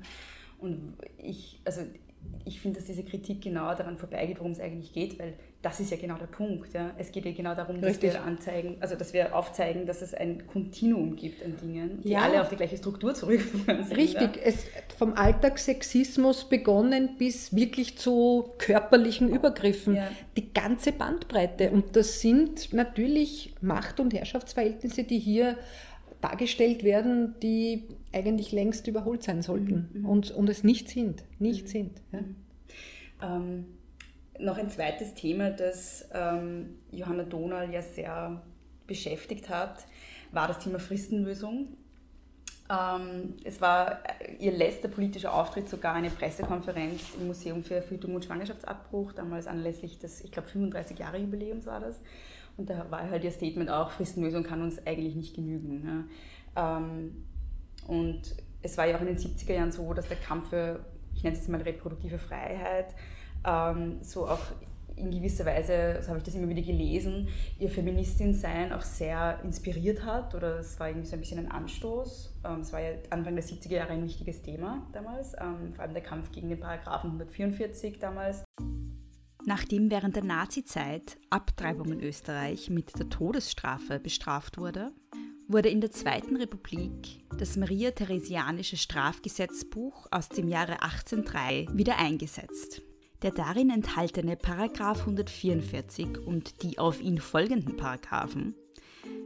[0.58, 1.82] Und ich, also
[2.44, 5.90] ich finde, dass diese Kritik genau daran vorbeigeht, worum es eigentlich geht, weil das ist
[5.90, 6.72] ja genau der Punkt.
[6.74, 6.92] Ja?
[6.96, 8.12] Es geht ja genau darum, dass Richtig.
[8.12, 12.20] wir anzeigen, also dass wir aufzeigen, dass es ein Kontinuum gibt an Dingen, die Ja.
[12.20, 13.96] alle auf die gleiche Struktur zurückführen sind.
[13.96, 14.42] Richtig, Ja?
[14.44, 14.64] es,
[14.96, 19.98] vom Alltagssexismus begonnen bis wirklich zu körperlichen Übergriffen.
[20.36, 21.70] Die ganze Bandbreite.
[21.70, 25.56] Und das sind natürlich Macht- und Herrschaftsverhältnisse, die hier
[26.20, 27.84] dargestellt werden, die
[28.16, 31.22] eigentlich längst überholt sein sollten und, und es nicht sind.
[31.38, 32.00] Nicht sind.
[32.12, 33.36] Ja.
[33.36, 33.66] Ähm,
[34.38, 38.42] noch ein zweites Thema, das ähm, Johanna Donal ja sehr
[38.86, 39.86] beschäftigt hat,
[40.32, 41.76] war das Thema Fristenlösung.
[42.68, 48.14] Ähm, es war äh, ihr letzter politischer Auftritt, sogar eine Pressekonferenz im Museum für Verhütung
[48.14, 52.00] und Schwangerschaftsabbruch, damals anlässlich des, ich glaube, 35 Jahre Jubiläums war das.
[52.56, 56.08] Und da war halt ihr Statement auch, Fristenlösung kann uns eigentlich nicht genügen.
[56.56, 56.78] Ja.
[56.78, 57.24] Ähm,
[57.86, 61.22] und es war ja auch in den 70er Jahren so, dass der Kampf für, ich
[61.22, 62.94] nenne es jetzt mal reproduktive Freiheit,
[63.44, 64.40] ähm, so auch
[64.96, 70.04] in gewisser Weise, so habe ich das immer wieder gelesen, ihr Feministin-Sein auch sehr inspiriert
[70.04, 72.34] hat oder es war irgendwie so ein bisschen ein Anstoß.
[72.44, 75.92] Ähm, es war ja Anfang der 70er Jahre ein wichtiges Thema damals, ähm, vor allem
[75.92, 78.42] der Kampf gegen den Paragraphen 144 damals.
[79.44, 84.90] Nachdem während der Nazizeit Abtreibung in Österreich mit der Todesstrafe bestraft wurde,
[85.48, 92.82] wurde in der Zweiten Republik das Maria-Theresianische Strafgesetzbuch aus dem Jahre 1803 wieder eingesetzt.
[93.22, 98.54] Der darin enthaltene Paragraph 144 und die auf ihn folgenden Paragraphen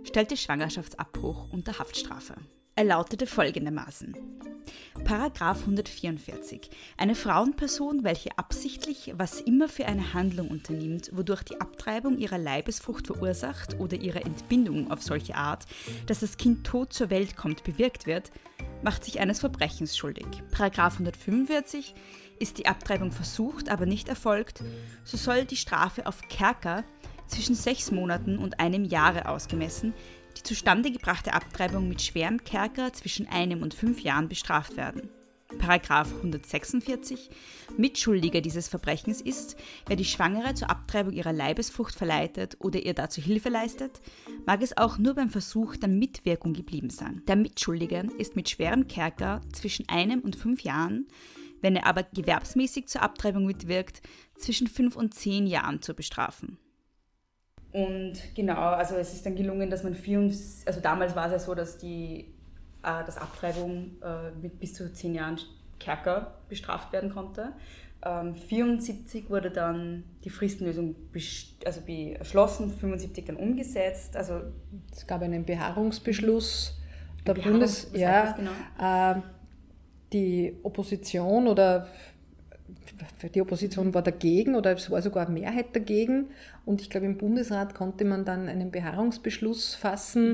[0.04, 2.37] stellte Schwangerschaftsabbruch unter Haftstrafe.
[2.76, 4.14] Er lautete folgendermaßen.
[5.04, 6.70] Paragraph 144.
[6.96, 13.06] Eine Frauenperson, welche absichtlich was immer für eine Handlung unternimmt, wodurch die Abtreibung ihrer Leibesfrucht
[13.06, 15.66] verursacht oder ihre Entbindung auf solche Art,
[16.06, 18.30] dass das Kind tot zur Welt kommt, bewirkt wird,
[18.83, 20.26] macht sich eines Verbrechens schuldig.
[20.50, 21.94] Paragraph 145.
[22.38, 24.62] Ist die Abtreibung versucht, aber nicht erfolgt,
[25.04, 26.85] so soll die Strafe auf Kerker
[27.26, 29.92] zwischen sechs Monaten und einem Jahre ausgemessen,
[30.40, 35.11] die zustande gebrachte Abtreibung mit schwerem Kerker zwischen einem und fünf Jahren bestraft werden.
[35.59, 37.29] Paragraph 146.
[37.76, 43.20] Mitschuldiger dieses Verbrechens ist, wer die Schwangere zur Abtreibung ihrer Leibesfrucht verleitet oder ihr dazu
[43.20, 44.00] Hilfe leistet,
[44.46, 47.22] mag es auch nur beim Versuch der Mitwirkung geblieben sein.
[47.26, 51.09] Der Mitschuldige ist mit schwerem Kerker zwischen einem und fünf Jahren,
[51.61, 54.00] wenn er aber gewerbsmäßig zur Abtreibung mitwirkt,
[54.37, 56.59] zwischen fünf und zehn Jahren zu bestrafen.
[57.72, 61.38] Und genau, also es ist dann gelungen, dass man 74, also damals war es ja
[61.38, 62.26] so, dass die
[62.83, 65.38] äh, dass Abtreibung äh, mit bis zu zehn Jahren
[65.78, 67.52] Kerker bestraft werden konnte.
[68.02, 70.94] Ähm, 74 wurde dann die Fristenlösung
[71.64, 74.16] also beschlossen, 75 dann umgesetzt.
[74.16, 74.40] Also
[74.92, 76.78] Es gab einen Beharrungsbeschluss
[77.26, 77.90] der Beharrungs- Bundes...
[77.94, 78.50] Ja, genau?
[79.18, 79.22] äh,
[80.12, 81.87] die Opposition oder
[83.35, 86.27] die Opposition war dagegen oder es war sogar eine Mehrheit dagegen.
[86.65, 90.29] Und ich glaube, im Bundesrat konnte man dann einen Beharrungsbeschluss fassen.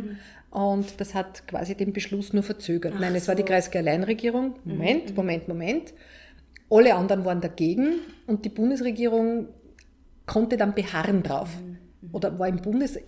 [0.52, 0.58] Mhm.
[0.58, 2.94] Und das hat quasi den Beschluss nur verzögert.
[2.96, 3.28] Ach Nein, es so.
[3.28, 4.54] war die Kreisky-Alleinregierung.
[4.64, 5.16] Moment, mhm.
[5.16, 5.94] Moment, Moment.
[6.70, 9.48] Alle anderen waren dagegen und die Bundesregierung
[10.24, 11.50] konnte dann beharren drauf.
[11.60, 11.78] Mhm.
[12.12, 12.98] Oder war im Bundes,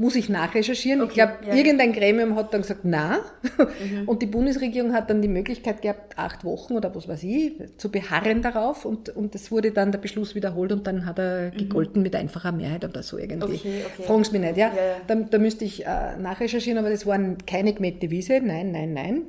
[0.00, 1.02] muss ich nachrecherchieren.
[1.02, 1.54] Okay, ich glaube, ja.
[1.54, 3.18] irgendein Gremium hat dann gesagt, na.
[3.18, 4.08] Mhm.
[4.08, 7.90] Und die Bundesregierung hat dann die Möglichkeit gehabt, acht Wochen oder was weiß ich, zu
[7.90, 8.86] beharren darauf.
[8.86, 11.58] Und, und das wurde dann der Beschluss wiederholt und dann hat er mhm.
[11.58, 13.56] gegolten mit einfacher Mehrheit oder so irgendwie.
[13.56, 14.02] Okay, okay.
[14.04, 14.68] Fragen Sie mich nicht, ja.
[14.68, 14.96] ja, ja.
[15.06, 18.40] Da, da, müsste ich äh, nachrecherchieren, aber das waren keine gemähte Wiese.
[18.42, 19.22] Nein, nein, nein.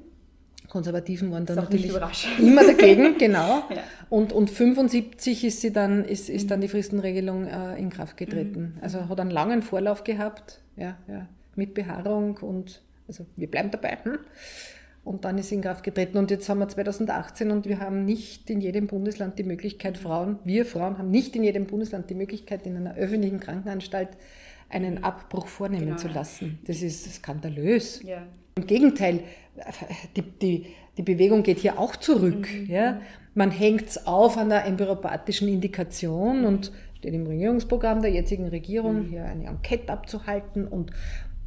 [0.70, 1.92] Konservativen waren dann natürlich
[2.40, 3.64] immer dagegen, genau.
[3.70, 3.84] ja.
[4.10, 8.76] Und, und 75 ist, sie dann, ist, ist dann die Fristenregelung äh, in Kraft getreten.
[8.76, 8.82] Mhm.
[8.82, 13.98] Also hat einen langen Vorlauf gehabt, ja, ja, mit Beharrung und also wir bleiben dabei.
[14.04, 14.20] Hm?
[15.04, 16.18] Und dann ist in Kraft getreten.
[16.18, 20.38] Und jetzt haben wir 2018 und wir haben nicht in jedem Bundesland die Möglichkeit, Frauen,
[20.44, 24.10] wir Frauen haben nicht in jedem Bundesland die Möglichkeit, in einer öffentlichen Krankenanstalt
[24.70, 25.98] einen Abbruch vornehmen genau.
[25.98, 26.60] zu lassen.
[26.66, 28.04] Das ist skandalös.
[28.04, 28.28] Ja.
[28.56, 29.22] Im Gegenteil,
[30.16, 32.48] die, die, die Bewegung geht hier auch zurück.
[32.54, 32.68] Mhm.
[32.68, 33.02] Ja?
[33.34, 39.08] Man hängt es auf an der embryopathischen Indikation und steht im Regierungsprogramm der jetzigen Regierung,
[39.08, 39.10] mhm.
[39.10, 40.92] hier eine Enquete abzuhalten und,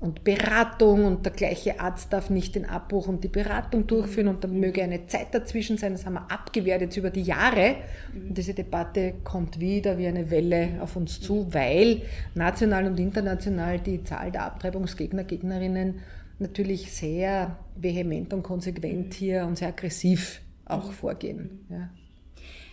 [0.00, 4.42] und Beratung und der gleiche Arzt darf nicht den Abbruch und die Beratung durchführen und
[4.42, 5.92] dann möge eine Zeit dazwischen sein.
[5.92, 7.76] Das haben wir abgewehrt jetzt über die Jahre.
[8.12, 8.28] Mhm.
[8.30, 12.02] Und diese Debatte kommt wieder wie eine Welle auf uns zu, weil
[12.34, 16.00] national und international die Zahl der Abtreibungsgegner, Gegnerinnen
[16.40, 19.12] natürlich sehr vehement und konsequent mhm.
[19.12, 20.92] hier und sehr aggressiv auch mhm.
[20.92, 21.66] vorgehen.
[21.70, 21.90] Ja.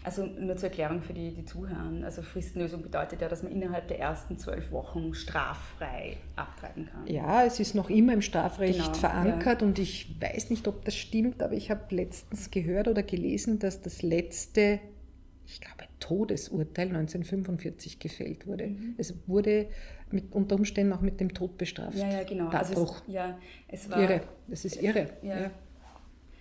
[0.03, 1.91] Also nur zur Erklärung für die, die Zuhörer.
[2.03, 7.05] Also Fristenlösung bedeutet ja, dass man innerhalb der ersten zwölf Wochen straffrei abtreiben kann.
[7.05, 9.67] Ja, es ist noch immer im Strafrecht genau, verankert ja.
[9.67, 13.81] und ich weiß nicht, ob das stimmt, aber ich habe letztens gehört oder gelesen, dass
[13.81, 14.79] das letzte,
[15.45, 18.67] ich glaube, Todesurteil 1945 gefällt wurde.
[18.67, 18.95] Mhm.
[18.97, 19.67] Es wurde
[20.09, 21.97] mit, unter Umständen auch mit dem Tod bestraft.
[21.97, 22.49] Ja, ja, genau.
[22.49, 23.37] Also es, ja,
[23.67, 24.21] es war irre.
[24.47, 25.09] Das ist irre.
[25.21, 25.41] Ja.
[25.41, 25.51] ja.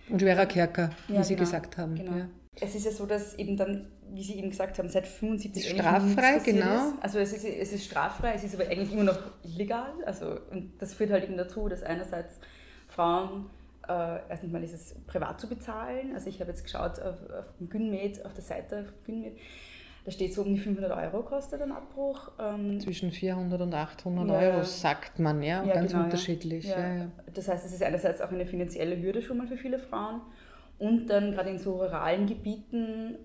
[0.08, 1.94] Und schwerer Kerker, wie ja, Sie genau, gesagt haben.
[1.94, 2.16] Genau.
[2.16, 2.28] Ja.
[2.58, 6.40] Es ist ja so, dass eben dann, wie Sie eben gesagt haben, seit 75 straffrei,
[6.44, 6.88] genau.
[6.88, 6.94] Ist.
[7.00, 9.92] Also es ist, es ist straffrei, es ist aber eigentlich immer noch illegal.
[10.04, 12.38] Also und das führt halt eben dazu, dass einerseits
[12.88, 13.46] Frauen
[13.88, 16.12] äh, erst einmal ist es privat zu bezahlen.
[16.14, 19.38] Also ich habe jetzt geschaut auf, auf Günmed, auf der Seite auf Günmed,
[20.04, 22.32] da steht so um die 500 Euro kostet ein Abbruch.
[22.38, 26.66] Ähm, Zwischen 400 und 800 ja, Euro sagt man, ja, ja ganz genau, unterschiedlich.
[26.66, 30.22] Ja, das heißt, es ist einerseits auch eine finanzielle Hürde schon mal für viele Frauen
[30.80, 33.16] und dann gerade in so ruralen Gebieten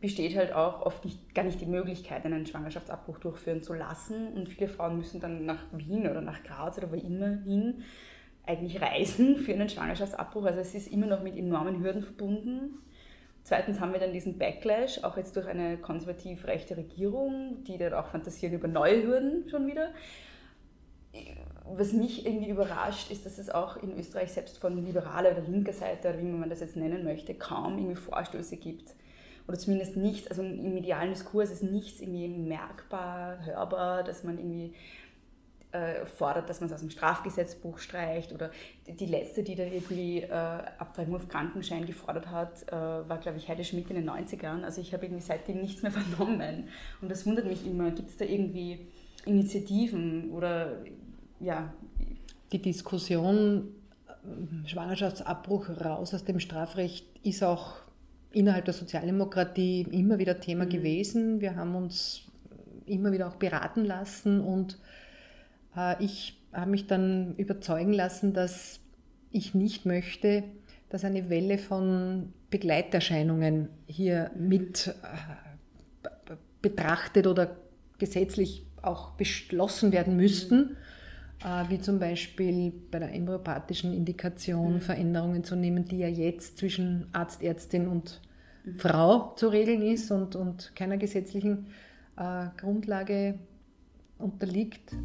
[0.00, 4.48] besteht halt auch oft nicht, gar nicht die Möglichkeit, einen Schwangerschaftsabbruch durchführen zu lassen und
[4.48, 7.82] viele Frauen müssen dann nach Wien oder nach Graz oder wo immer hin
[8.44, 10.44] eigentlich reisen für einen Schwangerschaftsabbruch.
[10.44, 12.78] Also es ist immer noch mit enormen Hürden verbunden.
[13.42, 17.94] Zweitens haben wir dann diesen Backlash, auch jetzt durch eine konservativ rechte Regierung, die dann
[17.94, 19.88] auch fantasieren über neue Hürden schon wieder.
[21.74, 25.72] Was mich irgendwie überrascht, ist, dass es auch in Österreich selbst von liberaler oder linker
[25.72, 28.94] Seite, oder wie man das jetzt nennen möchte, kaum irgendwie Vorstöße gibt.
[29.48, 34.74] Oder zumindest nichts, also im medialen Diskurs ist nichts irgendwie merkbar, hörbar, dass man irgendwie
[35.72, 38.32] äh, fordert, dass man es aus dem Strafgesetzbuch streicht.
[38.32, 38.50] Oder
[38.86, 43.48] die letzte, die da irgendwie äh, Abtreibung auf Krankenschein gefordert hat, äh, war, glaube ich,
[43.48, 44.62] Heide Schmidt in den 90ern.
[44.62, 46.68] Also ich habe irgendwie seitdem nichts mehr vernommen.
[47.00, 47.90] Und das wundert mich immer.
[47.90, 48.86] Gibt es da irgendwie
[49.26, 50.78] Initiativen oder
[51.40, 51.72] ja?
[52.52, 53.68] Die Diskussion
[54.08, 57.74] äh, Schwangerschaftsabbruch raus aus dem Strafrecht ist auch
[58.30, 60.70] innerhalb der Sozialdemokratie immer wieder Thema mhm.
[60.70, 61.40] gewesen.
[61.40, 62.22] Wir haben uns
[62.86, 64.78] immer wieder auch beraten lassen und
[65.76, 68.80] äh, ich habe mich dann überzeugen lassen, dass
[69.30, 70.44] ich nicht möchte,
[70.88, 77.56] dass eine Welle von Begleiterscheinungen hier mit äh, betrachtet oder
[77.98, 80.85] gesetzlich auch beschlossen werden müssten, äh,
[81.68, 84.80] wie zum Beispiel bei der embryopathischen Indikation mhm.
[84.80, 88.20] Veränderungen zu nehmen, die ja jetzt zwischen Arzt, Ärztin und
[88.64, 88.78] mhm.
[88.78, 91.66] Frau zu regeln ist und, und keiner gesetzlichen
[92.56, 93.38] Grundlage
[94.18, 94.96] unterliegt.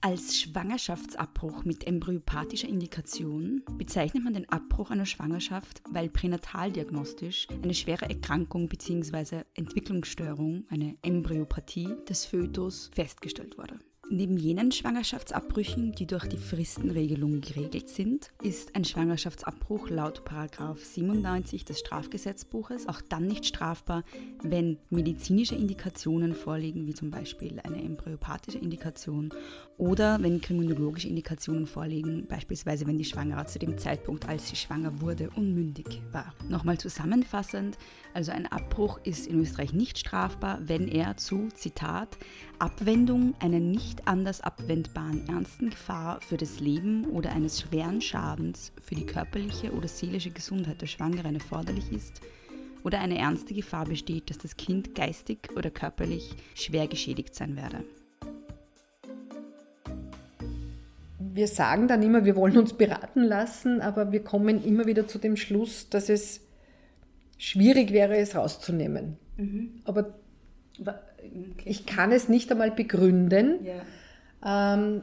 [0.00, 8.08] Als Schwangerschaftsabbruch mit embryopathischer Indikation bezeichnet man den Abbruch einer Schwangerschaft, weil pränataldiagnostisch eine schwere
[8.08, 9.42] Erkrankung bzw.
[9.54, 13.80] Entwicklungsstörung, eine Embryopathie des Fötus festgestellt wurde.
[14.08, 20.22] Neben jenen Schwangerschaftsabbrüchen, die durch die Fristenregelung geregelt sind, ist ein Schwangerschaftsabbruch laut
[20.76, 24.04] 97 des Strafgesetzbuches auch dann nicht strafbar,
[24.42, 29.30] wenn medizinische Indikationen vorliegen, wie zum Beispiel eine embryopathische Indikation,
[29.76, 35.00] oder wenn kriminologische Indikationen vorliegen, beispielsweise wenn die Schwangere zu dem Zeitpunkt, als sie schwanger
[35.00, 36.32] wurde, unmündig war.
[36.48, 37.76] Nochmal zusammenfassend,
[38.16, 42.08] also ein Abbruch ist in Österreich nicht strafbar, wenn er zu, Zitat,
[42.58, 48.94] Abwendung einer nicht anders abwendbaren ernsten Gefahr für das Leben oder eines schweren Schadens für
[48.94, 52.22] die körperliche oder seelische Gesundheit der Schwangeren erforderlich ist
[52.84, 57.84] oder eine ernste Gefahr besteht, dass das Kind geistig oder körperlich schwer geschädigt sein werde.
[61.18, 65.18] Wir sagen dann immer, wir wollen uns beraten lassen, aber wir kommen immer wieder zu
[65.18, 66.45] dem Schluss, dass es
[67.38, 69.16] schwierig wäre, es rauszunehmen.
[69.36, 69.82] Mhm.
[69.84, 70.14] Aber
[71.64, 74.74] ich kann es nicht einmal begründen, ja.
[74.74, 75.02] ähm,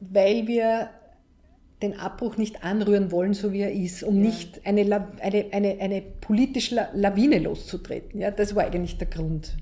[0.00, 0.90] weil wir
[1.82, 4.22] den Abbruch nicht anrühren wollen, so wie er ist, um ja.
[4.22, 4.82] nicht eine,
[5.20, 8.20] eine, eine, eine politische Lawine loszutreten.
[8.20, 9.56] Ja, das war eigentlich der Grund.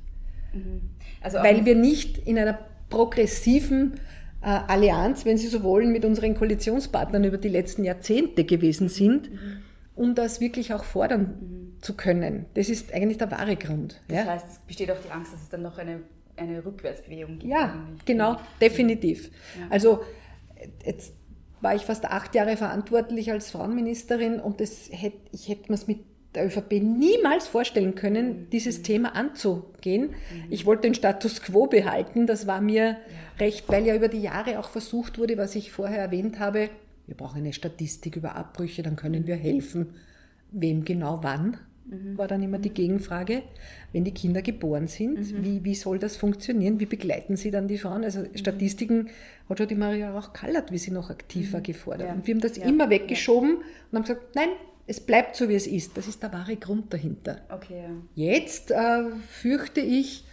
[0.53, 0.91] Mhm.
[1.21, 2.59] Also weil wir nicht in einer
[2.91, 3.95] progressiven
[4.43, 9.33] äh, Allianz, wenn Sie so wollen, mit unseren Koalitionspartnern über die letzten Jahrzehnte gewesen sind.
[9.33, 11.68] Mhm um das wirklich auch fordern mhm.
[11.81, 12.47] Zu können.
[12.55, 14.01] Das ist eigentlich der wahre Grund.
[14.09, 14.25] Das ja?
[14.27, 16.01] heißt, es besteht auch die Angst, dass es dann noch eine,
[16.37, 17.53] eine Rückwärtsbewegung gibt.
[17.53, 19.31] Ja, genau, definitiv.
[19.59, 19.67] Ja.
[19.71, 20.01] Also
[20.85, 21.13] jetzt
[21.61, 25.87] war ich fast acht Jahre verantwortlich als Frauenministerin und das hätte, ich hätte mir es
[25.87, 26.01] mit
[26.35, 28.51] der ÖVP niemals vorstellen können, mhm.
[28.51, 28.83] dieses.
[28.83, 30.11] Thema anzugehen.
[30.11, 30.45] Mhm.
[30.51, 32.97] Ich wollte den Status quo behalten, das war mir ja.
[33.41, 36.71] recht, weil ja über die Jahre auch versucht wurde, was ich vorher erwähnt habe,
[37.09, 39.95] wir brauchen eine Statistik über Abbrüche, dann können wir helfen.
[40.51, 41.57] Wem genau wann,
[41.89, 42.19] mhm.
[42.19, 43.43] war dann immer die Gegenfrage.
[43.93, 45.45] Wenn die Kinder geboren sind, mhm.
[45.45, 46.81] wie, wie soll das funktionieren?
[46.81, 48.05] Wie begleiten sie dann die Frauen?
[48.05, 48.37] Also mhm.
[48.37, 49.09] Statistiken
[49.49, 51.65] hat schon die Maria auch Kallert, wie sie noch aktiv war, mhm.
[51.65, 52.09] gefordert.
[52.09, 52.15] Ja.
[52.15, 52.67] Und wir haben das ja.
[52.67, 53.57] immer weggeschoben ja.
[53.91, 54.49] und haben gesagt, nein,
[54.87, 55.97] es bleibt so, wie es ist.
[55.97, 57.43] Das ist der wahre Grund dahinter.
[57.51, 60.25] Okay, Jetzt äh, fürchte ich,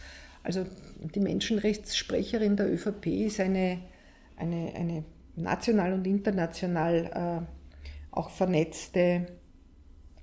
[0.43, 0.65] also
[0.99, 3.79] die Menschenrechtssprecherin der ÖVP ist eine,
[4.37, 5.03] eine, eine
[5.35, 7.55] national und international äh,
[8.11, 9.27] auch vernetzte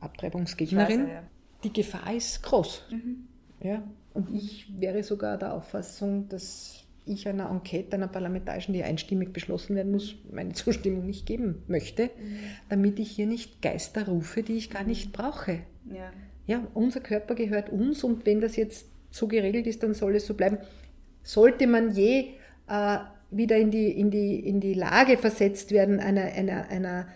[0.03, 1.09] Abtreibungsgegnerin.
[1.09, 1.23] Ja.
[1.65, 2.85] Die Gefahr ist groß.
[2.91, 3.29] Mhm.
[3.63, 3.83] Ja?
[4.15, 9.75] Und ich wäre sogar der Auffassung, dass ich einer Enquete, einer parlamentarischen, die einstimmig beschlossen
[9.75, 12.39] werden muss, meine Zustimmung nicht geben möchte, mhm.
[12.69, 15.61] damit ich hier nicht Geister rufe, die ich gar nicht brauche.
[15.91, 16.13] Ja.
[16.47, 20.27] ja, unser Körper gehört uns und wenn das jetzt so geregelt ist, dann soll es
[20.27, 20.59] so bleiben.
[21.23, 22.35] Sollte man je
[22.69, 22.99] äh,
[23.31, 27.09] wieder in die, in die, in die Lage versetzt werden einer, einer, einer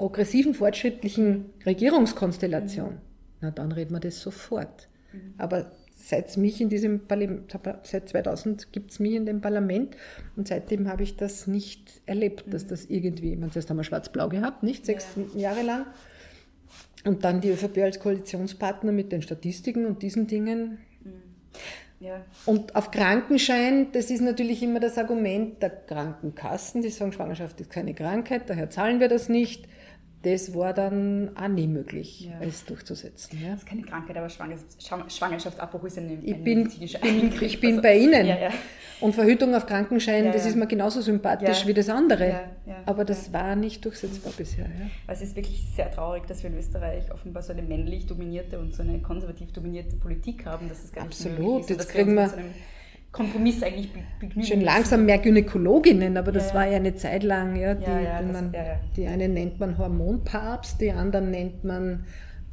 [0.00, 3.00] progressiven, fortschrittlichen Regierungskonstellation, mhm.
[3.42, 4.88] na dann reden wir das sofort.
[5.12, 5.34] Mhm.
[5.36, 9.98] Aber seit mich in diesem Parlament, seit 2000 gibt es mich in dem Parlament
[10.36, 12.52] und seitdem habe ich das nicht erlebt, mhm.
[12.52, 15.50] dass das irgendwie, man zuerst einmal schwarz-blau gehabt, nicht sechs ja.
[15.50, 15.86] Jahre lang.
[17.04, 20.78] Und dann die ÖVP als Koalitionspartner mit den Statistiken und diesen Dingen.
[21.04, 21.12] Mhm.
[22.00, 22.24] Ja.
[22.46, 27.68] Und auf Krankenschein, das ist natürlich immer das Argument der Krankenkassen, die sagen, Schwangerschaft ist
[27.68, 29.68] keine Krankheit, daher zahlen wir das nicht
[30.22, 32.46] das war dann auch nie möglich, ja.
[32.46, 33.38] es durchzusetzen.
[33.42, 33.52] Ja.
[33.52, 37.96] Das ist keine Krankheit, aber Schwangerschaftsabbruch ist eine, ich bin, bin Ich bin also, bei
[37.96, 38.26] Ihnen.
[38.26, 38.50] Ja.
[39.00, 42.40] Und Verhütung auf Krankenschein, das ist mir genauso sympathisch wie das andere.
[42.84, 44.66] aber das war nicht durchsetzbar bisher.
[45.06, 48.74] Es ist wirklich sehr traurig, dass wir in Österreich offenbar so eine männlich dominierte und
[48.74, 50.68] so eine konservativ dominierte Politik haben.
[50.68, 52.30] Das ist gar nicht Absolut, ist, jetzt kriegen wir
[53.12, 54.46] Kompromiss eigentlich begnügen.
[54.46, 58.22] Schon langsam mehr Gynäkologinnen, aber das ja, war ja eine Zeit lang, ja, die, ja,
[58.22, 58.54] das, man,
[58.96, 62.04] die eine nennt man Hormonpapst, die anderen nennt man,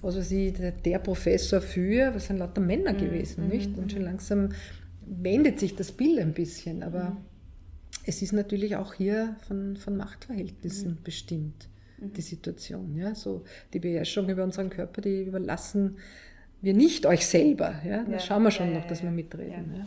[0.02, 2.98] was weiß ich, der, der Professor für, was sind lauter Männer mhm.
[2.98, 3.50] gewesen, mhm.
[3.50, 3.78] nicht?
[3.78, 4.50] Und schon langsam
[5.06, 7.18] wendet sich das Bild ein bisschen, aber mhm.
[8.08, 11.04] es ist natürlich auch hier von, von Machtverhältnissen mhm.
[11.04, 12.14] bestimmt, mhm.
[12.14, 12.96] die Situation.
[12.96, 13.14] Ja?
[13.14, 13.44] So,
[13.74, 15.98] die Beherrschung über unseren Körper, die überlassen
[16.64, 17.76] wir nicht euch selber.
[17.88, 18.04] Ja?
[18.04, 19.86] Da schauen wir schon noch, dass wir mitreden.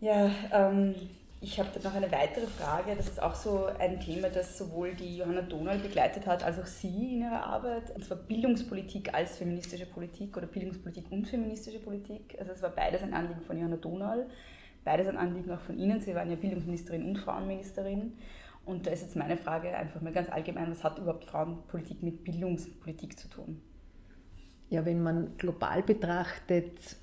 [0.00, 0.30] Ja.
[0.52, 0.94] Ähm,
[1.40, 2.96] ich habe da noch eine weitere Frage.
[2.96, 6.66] Das ist auch so ein Thema, das sowohl die Johanna Donald begleitet hat, als auch
[6.66, 7.94] Sie in Ihrer Arbeit.
[7.94, 12.36] Und zwar Bildungspolitik als feministische Politik oder Bildungspolitik und feministische Politik.
[12.40, 14.26] Also es war beides ein Anliegen von Johanna Donald,
[14.84, 16.00] beides ein Anliegen auch von Ihnen.
[16.00, 18.14] Sie waren ja Bildungsministerin und Frauenministerin.
[18.64, 22.24] Und da ist jetzt meine Frage einfach mal ganz allgemein, was hat überhaupt Frauenpolitik mit
[22.24, 23.62] Bildungspolitik zu tun?
[24.70, 26.96] Ja, wenn man global betrachtet,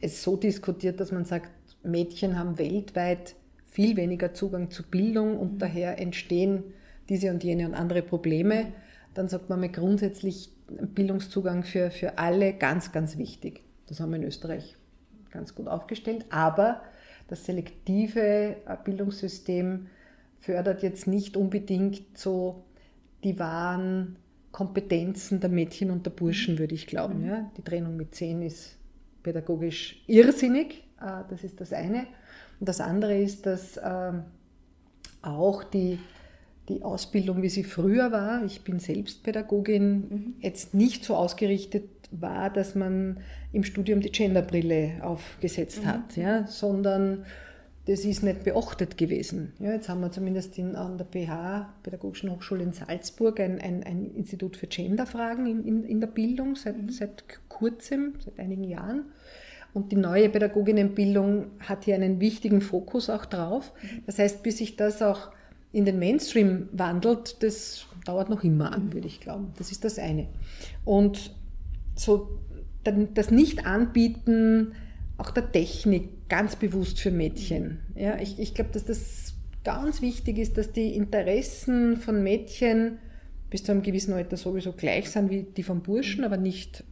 [0.00, 1.50] es so diskutiert, dass man sagt,
[1.84, 5.58] Mädchen haben weltweit viel weniger Zugang zu Bildung und mhm.
[5.58, 6.64] daher entstehen
[7.08, 8.72] diese und jene und andere Probleme.
[9.14, 13.62] Dann sagt man mal grundsätzlich Bildungszugang für, für alle ganz, ganz wichtig.
[13.86, 14.76] Das haben wir in Österreich
[15.30, 16.24] ganz gut aufgestellt.
[16.30, 16.82] Aber
[17.28, 19.86] das selektive Bildungssystem
[20.40, 22.64] fördert jetzt nicht unbedingt so
[23.22, 24.16] die wahren
[24.52, 27.26] Kompetenzen der Mädchen und der Burschen, würde ich glauben.
[27.26, 27.50] Ja?
[27.56, 28.76] Die Trennung mit zehn ist
[29.22, 32.06] pädagogisch irrsinnig, äh, das ist das eine.
[32.60, 34.24] Und das andere ist, dass ähm,
[35.22, 35.98] auch die,
[36.68, 40.34] die Ausbildung, wie sie früher war, ich bin selbst Pädagogin, mhm.
[40.40, 43.18] jetzt nicht so ausgerichtet war, dass man
[43.52, 45.86] im Studium die Genderbrille aufgesetzt mhm.
[45.86, 47.24] hat, ja, sondern
[47.86, 49.52] das ist nicht beachtet gewesen.
[49.58, 53.82] Ja, jetzt haben wir zumindest in, an der PH, Pädagogischen Hochschule in Salzburg, ein, ein,
[53.82, 56.88] ein Institut für Genderfragen in, in, in der Bildung seit, mhm.
[56.88, 59.06] seit kurzem, seit einigen Jahren.
[59.74, 63.72] Und die neue Pädagoginnenbildung hat hier einen wichtigen Fokus auch drauf.
[64.06, 65.32] Das heißt, bis sich das auch
[65.72, 69.52] in den Mainstream wandelt, das dauert noch immer an, würde ich glauben.
[69.58, 70.28] Das ist das eine.
[70.84, 71.34] Und
[71.96, 72.38] so
[72.84, 74.74] das Nicht-Anbieten
[75.16, 77.80] auch der Technik ganz bewusst für Mädchen.
[77.94, 82.98] Ja, ich, ich glaube, dass das ganz wichtig ist, dass die Interessen von Mädchen
[83.54, 86.82] bis zu einem gewissen Alter sowieso gleich sind wie die von Burschen, aber nicht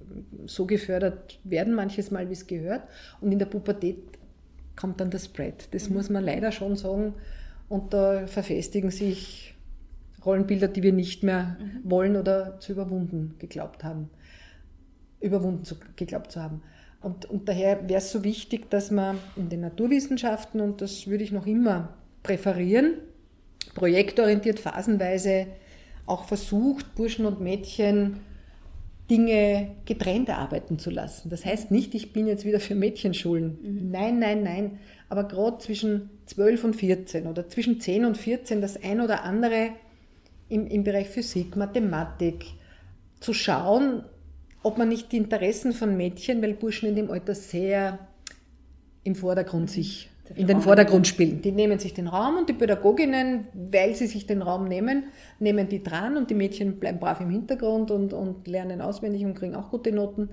[0.47, 2.83] so gefördert werden manches Mal, wie es gehört.
[3.21, 3.99] Und in der Pubertät
[4.77, 5.67] kommt dann das Spread.
[5.73, 7.15] Das muss man leider schon sagen.
[7.69, 9.57] Und da verfestigen sich
[10.25, 11.91] Rollenbilder, die wir nicht mehr mhm.
[11.91, 14.09] wollen oder zu überwunden geglaubt haben
[15.21, 16.63] überwunden zu, geglaubt zu haben.
[17.01, 21.25] Und, und daher wäre es so wichtig, dass man in den Naturwissenschaften, und das würde
[21.25, 22.99] ich noch immer präferieren,
[23.75, 25.49] projektorientiert phasenweise
[26.07, 28.21] auch versucht, Burschen und Mädchen
[29.11, 31.29] Dinge getrennt erarbeiten zu lassen.
[31.29, 33.59] Das heißt nicht, ich bin jetzt wieder für Mädchenschulen.
[33.63, 33.91] Mhm.
[33.91, 34.79] Nein, nein, nein.
[35.09, 39.71] Aber gerade zwischen 12 und 14 oder zwischen 10 und 14 das ein oder andere
[40.49, 42.47] im, im Bereich Physik, Mathematik
[43.21, 44.05] zu schauen,
[44.63, 47.99] ob man nicht die Interessen von Mädchen, weil Burschen in dem Alter sehr
[49.05, 51.43] im Vordergrund sich in den Vordergrund spielen.
[51.43, 55.05] Die nehmen sich den Raum und die Pädagoginnen, weil sie sich den Raum nehmen,
[55.39, 59.35] nehmen die dran und die Mädchen bleiben brav im Hintergrund und, und lernen auswendig und
[59.35, 60.31] kriegen auch gute Noten.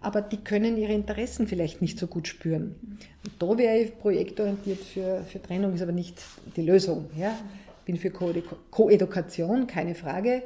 [0.00, 2.98] Aber die können ihre Interessen vielleicht nicht so gut spüren.
[3.24, 6.20] Und da wäre ich projektorientiert für, für Trennung, ist aber nicht
[6.56, 7.06] die Lösung.
[7.16, 7.36] Ja?
[7.84, 10.42] Bin für Koedukation, keine Frage.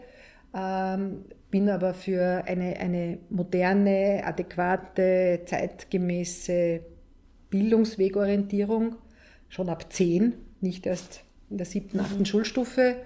[0.54, 6.80] Ähm, bin aber für eine, eine moderne, adäquate, zeitgemäße
[7.50, 8.96] Bildungswegorientierung
[9.48, 12.26] schon ab zehn, nicht erst in der siebten, achten mhm.
[12.26, 12.96] Schulstufe.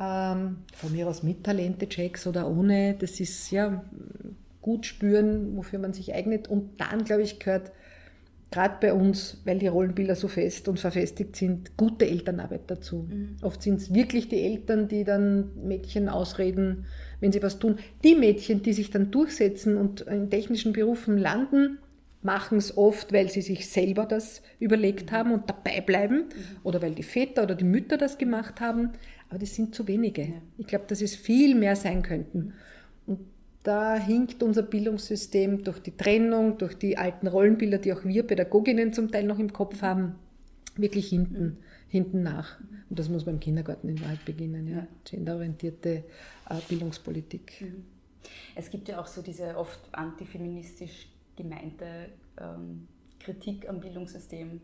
[0.00, 2.94] Ähm, von mir aus mit Talente-Checks oder ohne.
[2.98, 3.84] Das ist ja
[4.62, 6.48] gut spüren, wofür man sich eignet.
[6.48, 7.72] Und dann, glaube ich, gehört
[8.50, 13.06] gerade bei uns, weil die Rollenbilder so fest und verfestigt sind, gute Elternarbeit dazu.
[13.08, 13.36] Mhm.
[13.42, 16.86] Oft sind es wirklich die Eltern, die dann Mädchen ausreden,
[17.20, 17.78] wenn sie was tun.
[18.04, 21.78] Die Mädchen, die sich dann durchsetzen und in technischen Berufen landen,
[22.22, 26.56] machen es oft, weil sie sich selber das überlegt haben und dabei bleiben mhm.
[26.64, 28.90] oder weil die Väter oder die Mütter das gemacht haben.
[29.28, 30.32] Aber das sind zu wenige.
[30.56, 32.54] Ich glaube, dass es viel mehr sein könnten.
[33.06, 33.20] Und
[33.62, 38.92] da hinkt unser Bildungssystem durch die Trennung, durch die alten Rollenbilder, die auch wir Pädagoginnen
[38.92, 40.14] zum Teil noch im Kopf haben,
[40.76, 41.56] wirklich hinten, mhm.
[41.88, 42.58] hinten nach.
[42.88, 44.86] Und das muss beim Kindergarten in Wahrheit beginnen, ja.
[45.04, 46.04] genderorientierte
[46.48, 47.60] äh, Bildungspolitik.
[47.60, 47.84] Mhm.
[48.54, 51.06] Es gibt ja auch so diese oft antifeministisch
[51.38, 51.86] gemeinte
[52.40, 52.88] ähm,
[53.20, 54.60] Kritik am Bildungssystem,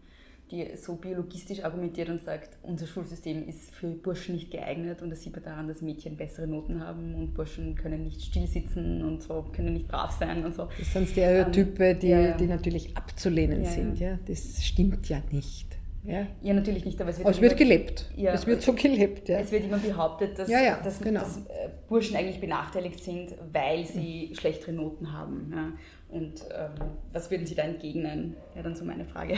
[0.50, 5.22] die so biologistisch argumentiert und sagt, unser Schulsystem ist für Burschen nicht geeignet und das
[5.22, 9.22] sieht man daran, dass Mädchen bessere Noten haben und Burschen können nicht still sitzen und
[9.22, 10.68] so, können nicht brav sein und so.
[10.78, 12.36] Das sind Stereotype, ähm, die, ja, ja.
[12.36, 13.98] die natürlich abzulehnen ja, sind.
[13.98, 14.18] Ja.
[14.26, 15.78] Das stimmt ja nicht.
[16.06, 16.26] Ja.
[16.42, 18.10] ja, natürlich nicht, aber es wird, aber es wird gelebt.
[18.14, 19.28] Ja, es wird so gelebt.
[19.28, 19.38] Ja.
[19.38, 21.20] Es wird immer behauptet, dass, ja, ja, dass, genau.
[21.20, 24.34] dass äh, Burschen eigentlich benachteiligt sind, weil sie mhm.
[24.34, 25.52] schlechtere Noten haben.
[25.54, 25.72] Ja.
[26.14, 28.36] Und ähm, was würden Sie da entgegnen?
[28.54, 29.36] Ja, dann so meine Frage.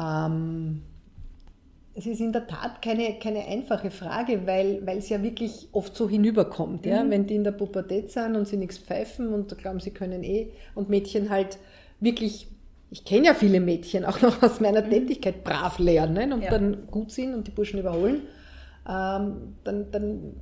[0.00, 0.82] ähm,
[1.94, 5.94] es ist in der Tat keine, keine einfache Frage, weil, weil es ja wirklich oft
[5.94, 6.86] so hinüberkommt.
[6.86, 7.04] Ja?
[7.04, 7.10] Mhm.
[7.10, 10.50] Wenn die in der Pubertät sind und sie nichts pfeifen und glauben, sie können eh
[10.74, 11.58] und Mädchen halt
[12.00, 12.48] wirklich
[12.90, 14.90] ich kenne ja viele Mädchen auch noch aus meiner mhm.
[14.90, 16.50] Tätigkeit brav lernen und ja.
[16.50, 18.22] dann gut sind und die Burschen überholen,
[18.88, 20.34] ähm, dann, dann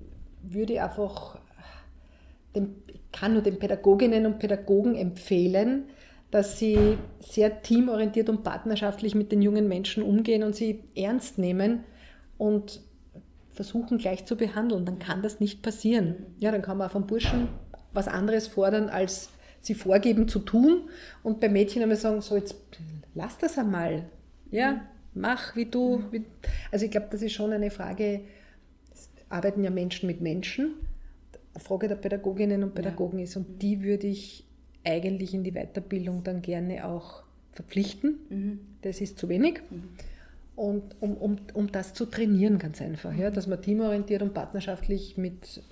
[0.43, 1.39] würde ich einfach,
[2.55, 5.85] dem, ich kann nur den Pädagoginnen und Pädagogen empfehlen,
[6.31, 11.85] dass sie sehr teamorientiert und partnerschaftlich mit den jungen Menschen umgehen und sie ernst nehmen
[12.39, 12.81] und
[13.51, 14.87] versuchen gleich zu behandeln.
[14.87, 16.27] Dann kann das nicht passieren.
[16.39, 17.49] Ja, dann kann man auch vom Burschen
[17.93, 19.29] was anderes fordern als
[19.63, 20.89] sie vorgeben zu tun
[21.23, 22.57] und bei Mädchen einmal sagen, so jetzt
[23.15, 24.05] lass das einmal,
[24.51, 24.83] ja,
[25.15, 26.03] mach wie du.
[26.11, 26.25] Wie,
[26.71, 28.21] also ich glaube, das ist schon eine Frage,
[29.29, 30.75] arbeiten ja Menschen mit Menschen,
[31.55, 33.25] eine Frage der Pädagoginnen und Pädagogen ja.
[33.25, 34.45] ist und die würde ich
[34.85, 38.19] eigentlich in die Weiterbildung dann gerne auch verpflichten.
[38.83, 39.61] Das ist zu wenig.
[40.57, 45.17] Und um, um, um das zu trainieren, ganz einfach, ja, dass man teamorientiert und partnerschaftlich
[45.17, 45.63] mit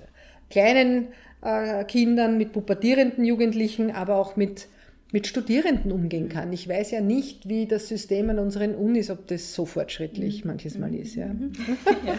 [0.50, 1.08] kleinen
[1.42, 4.68] äh, Kindern, mit pubertierenden Jugendlichen, aber auch mit,
[5.12, 6.52] mit Studierenden umgehen kann.
[6.52, 10.78] Ich weiß ja nicht, wie das System an unseren Unis, ob das so fortschrittlich manches
[10.78, 11.14] Mal ist.
[11.14, 11.26] Ja.
[12.06, 12.18] ja.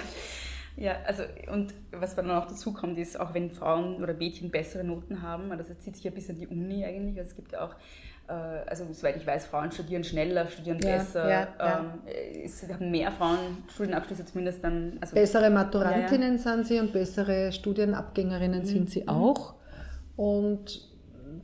[0.77, 4.83] Ja, also und was dann auch dazu kommt, ist, auch wenn Frauen oder Mädchen bessere
[4.83, 7.19] Noten haben, das zieht sich ja bis an die Uni eigentlich.
[7.19, 7.75] Also es gibt ja auch,
[8.27, 11.29] also soweit ich weiß, Frauen studieren schneller, studieren Ja, besser.
[11.29, 11.79] ja, ja.
[11.79, 11.85] Ähm,
[12.45, 13.37] es haben mehr Frauen
[13.73, 14.97] Studienabschlüsse zumindest dann.
[15.01, 17.51] Also, Bessere Maturantinnen sind sie und bessere Mhm.
[17.51, 19.55] Studienabgängerinnen sind sie auch.
[20.15, 20.87] Und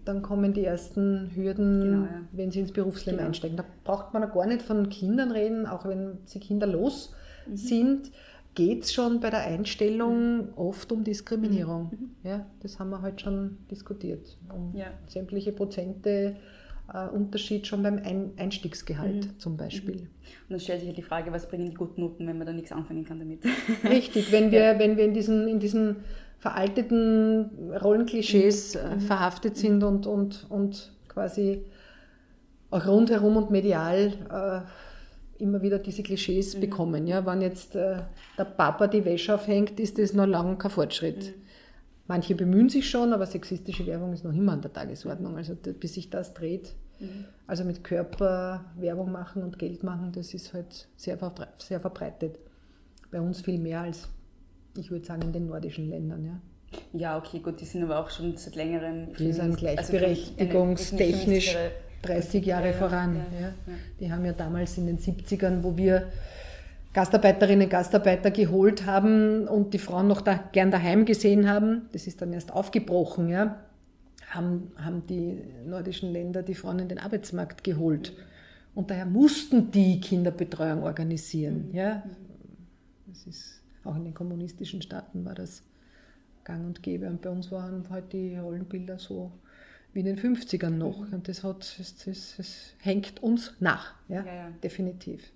[0.05, 3.27] dann kommen die ersten Hürden, Genau, wenn sie ins Berufsleben Genau.
[3.27, 3.57] einsteigen.
[3.57, 7.13] Da braucht man gar nicht von Kindern reden, auch wenn sie kinderlos
[7.47, 7.57] Mhm.
[7.57, 8.11] sind,
[8.55, 11.91] geht es schon bei der Einstellung oft um Diskriminierung.
[12.23, 14.37] Ja, das haben wir heute schon diskutiert.
[14.53, 14.81] Um Mhm.
[15.07, 16.37] Sämtliche Prozente
[16.93, 19.39] äh, Unterschied schon beim Ein Einstiegsgehalt Mhm.
[19.39, 19.95] zum Beispiel.
[19.95, 20.09] Und
[20.49, 22.71] dann stellt sich ja die Frage, was bringen die guten Noten, wenn man da nichts
[22.71, 23.41] anfangen kann damit.
[23.83, 25.97] Richtig, wenn wir, wenn wir in diesen, in diesen
[26.39, 31.63] veralteten Rollenklischees äh, verhaftet sind und, und, und quasi
[32.69, 37.07] auch rundherum und medial äh, immer wieder diese Klischees bekommen.
[37.07, 37.97] Ja, wenn jetzt äh,
[38.37, 41.33] der Papa die Wäsche aufhängt, ist das noch lange kein Fortschritt.
[42.07, 45.35] Manche bemühen sich schon, aber sexistische Werbung ist noch immer an der Tagesordnung.
[45.37, 46.73] Also bis sich das dreht,
[47.45, 51.17] also mit Körper Werbung machen und Geld machen, das ist halt sehr,
[51.57, 52.39] sehr verbreitet.
[53.11, 54.07] Bei uns viel mehr als,
[54.77, 56.25] ich würde sagen, in den nordischen Ländern.
[56.25, 56.39] Ja.
[56.93, 59.13] Ja, okay, gut, die sind aber auch schon seit längerem.
[59.17, 61.71] Die sind also gleichberechtigungstechnisch eine- eine
[62.21, 63.15] 30 Jahre Ja, voran.
[63.15, 63.39] Ja.
[63.47, 63.53] ja.
[63.99, 66.07] Die haben ja damals in den 70ern, wo wir
[66.97, 72.07] Gastarbeiterinnen und Gastarbeiter geholt haben und die Frauen noch da, gern daheim gesehen haben, das
[72.07, 73.63] ist dann erst aufgebrochen, ja,
[74.31, 78.13] haben, haben die nordischen Länder die Frauen in den Arbeitsmarkt geholt.
[78.73, 81.69] Und daher mussten die Kinderbetreuung organisieren.
[81.71, 82.01] Ja.
[83.05, 85.61] Das ist, auch in den kommunistischen Staaten war das
[86.45, 87.05] gang und gäbe.
[87.05, 89.31] Und bei uns waren halt die Rollenbilder so
[89.93, 91.11] wie in den 50ern noch.
[91.11, 94.49] Und das, hat, das, das, das hängt uns nach, ja, Ja, ja.
[94.63, 95.31] definitiv.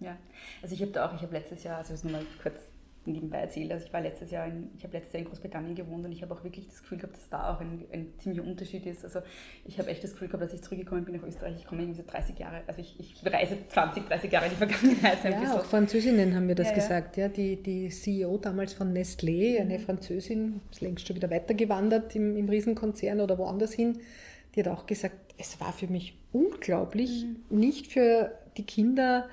[0.00, 0.16] Ja,
[0.62, 2.60] also ich habe da auch, ich habe letztes Jahr, also das nur mal kurz
[3.04, 6.04] nebenbei erzählt, also ich war letztes Jahr in, ich habe letztes Jahr in Großbritannien gewohnt
[6.04, 8.84] und ich habe auch wirklich das Gefühl gehabt, dass da auch ein, ein ziemlicher Unterschied
[8.86, 9.04] ist.
[9.04, 9.20] Also
[9.64, 12.00] ich habe echt das Gefühl gehabt, dass ich zurückgekommen bin nach Österreich, ich komme irgendwie
[12.02, 15.24] so 30 Jahre, also ich, ich reise 20, 30 Jahre in die Vergangenheit.
[15.24, 16.78] Ja, auch Französinnen haben mir das Ja, ja.
[16.80, 17.16] gesagt.
[17.16, 22.36] Ja, die, die CEO damals von Nestlé, eine Französin, ist längst schon wieder weitergewandert im,
[22.36, 24.00] im Riesenkonzern oder woanders hin,
[24.54, 29.28] die hat auch gesagt, es war für mich unglaublich, nicht für die Kinder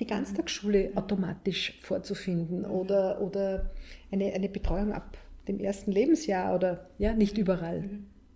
[0.00, 3.70] die Ganztagsschule automatisch vorzufinden oder, oder
[4.10, 5.16] eine, eine Betreuung ab
[5.48, 7.88] dem ersten Lebensjahr oder ja, nicht überall.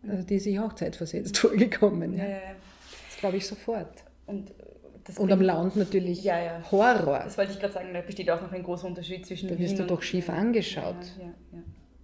[0.08, 2.16] Also die ist sich auch zeitversetzt vorgekommen.
[2.16, 2.24] Ja.
[3.08, 4.04] Das glaube ich sofort.
[4.26, 4.52] Und,
[5.18, 6.62] Und am Land natürlich Ja, ja.
[6.70, 7.20] Horror.
[7.24, 9.78] Das wollte ich gerade sagen, da besteht auch noch ein großer Unterschied zwischen Da wirst
[9.78, 10.96] du doch schief angeschaut.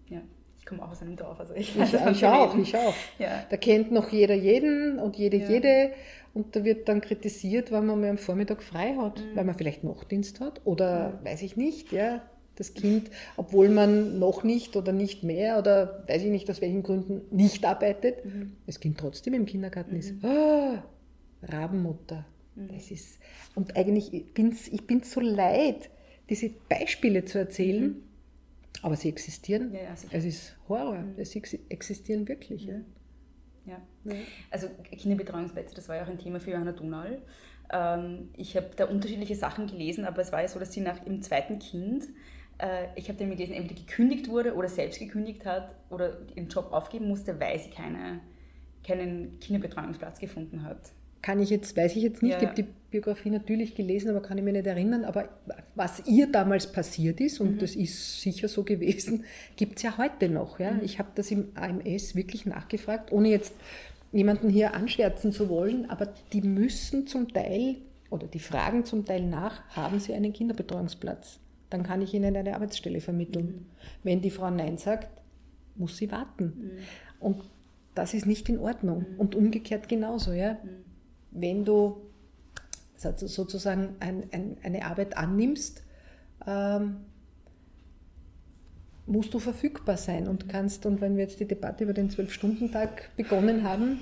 [0.08, 0.22] Ja.
[0.58, 2.94] Ich komme auch aus einem Dorf, also ich Ich, ich auch, ich auch.
[3.18, 5.92] Da kennt noch jeder jeden und jede jede.
[6.36, 9.36] Und da wird dann kritisiert, wenn man mal am Vormittag frei hat, Mhm.
[9.36, 12.22] weil man vielleicht Nachtdienst hat oder weiß ich nicht, ja.
[12.56, 16.82] Das Kind, obwohl man noch nicht oder nicht mehr oder weiß ich nicht aus welchen
[16.82, 18.52] Gründen nicht arbeitet, Mhm.
[18.66, 20.12] das Kind trotzdem im Kindergarten ist.
[20.24, 20.82] Ah,
[21.42, 22.26] Rabenmutter.
[22.54, 22.68] Mhm.
[22.74, 23.18] Das ist,
[23.54, 25.90] und eigentlich ich bin's, ich bin so leid,
[26.30, 27.96] diese Beispiele zu erzählen,
[28.82, 29.68] aber sie existieren.
[29.70, 29.74] Mhm.
[29.74, 30.14] Ja, sicher.
[30.16, 31.04] es ist Horror.
[31.16, 32.64] Es ex- existieren wirklich.
[32.66, 32.76] Ja.
[34.06, 34.14] Ja.
[34.50, 37.18] Also Kinderbetreuungsplätze, das war ja auch ein Thema für Johanna Donal.
[37.72, 41.04] Ähm, ich habe da unterschiedliche Sachen gelesen, aber es war ja so, dass sie nach
[41.04, 42.04] ihrem zweiten Kind,
[42.58, 46.72] äh, ich habe dann gelesen, entweder gekündigt wurde oder selbst gekündigt hat oder ihren Job
[46.72, 48.20] aufgeben musste, weil sie keine,
[48.86, 50.78] keinen Kinderbetreuungsplatz gefunden hat.
[51.22, 54.22] Kann ich jetzt, weiß ich jetzt nicht, Ja, ich habe die Biografie natürlich gelesen, aber
[54.22, 55.04] kann ich mir nicht erinnern.
[55.04, 55.28] Aber
[55.74, 57.46] was ihr damals passiert ist, Mhm.
[57.48, 59.24] und das ist sicher so gewesen,
[59.56, 60.60] gibt es ja heute noch.
[60.60, 60.64] Mhm.
[60.64, 60.78] Ja?
[60.84, 63.54] Ich habe das im AMS wirklich nachgefragt, ohne jetzt
[64.16, 67.76] jemanden hier anschwärzen zu wollen, aber die müssen zum Teil
[68.10, 71.38] oder die fragen zum Teil nach, haben sie einen Kinderbetreuungsplatz?
[71.70, 73.46] Dann kann ich ihnen eine Arbeitsstelle vermitteln.
[73.46, 73.66] Mhm.
[74.04, 75.08] Wenn die Frau Nein sagt,
[75.74, 76.44] muss sie warten.
[76.44, 76.70] Mhm.
[77.20, 77.42] Und
[77.94, 79.04] das ist nicht in Ordnung.
[79.18, 80.32] Und umgekehrt genauso.
[80.32, 80.58] Ja?
[81.32, 81.96] Wenn du
[82.96, 85.82] so- sozusagen ein, ein, eine Arbeit annimmst,
[86.46, 86.98] ähm,
[89.06, 93.10] musst du verfügbar sein und kannst, und wenn wir jetzt die Debatte über den Zwölf-Stunden-Tag
[93.16, 94.00] begonnen haben,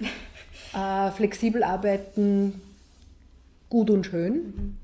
[0.74, 2.60] äh, flexibel arbeiten,
[3.68, 4.76] gut und schön,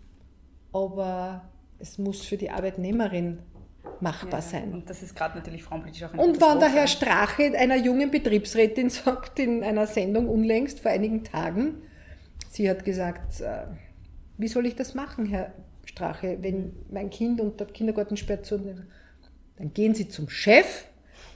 [0.73, 1.43] aber
[1.79, 3.39] es muss für die Arbeitnehmerin
[4.01, 4.73] machbar sein.
[4.73, 6.87] Und das ist gerade natürlich frauenpolitisch auch eine Und wann der Herr.
[6.87, 11.83] Strache einer jungen Betriebsrätin sagt in einer Sendung unlängst vor einigen Tagen,
[12.51, 13.67] sie hat gesagt, äh,
[14.37, 15.53] wie soll ich das machen, Herr
[15.85, 18.59] Strache, wenn mein Kind und der Kindergarten sperrt zu.
[19.57, 20.85] Dann gehen Sie zum Chef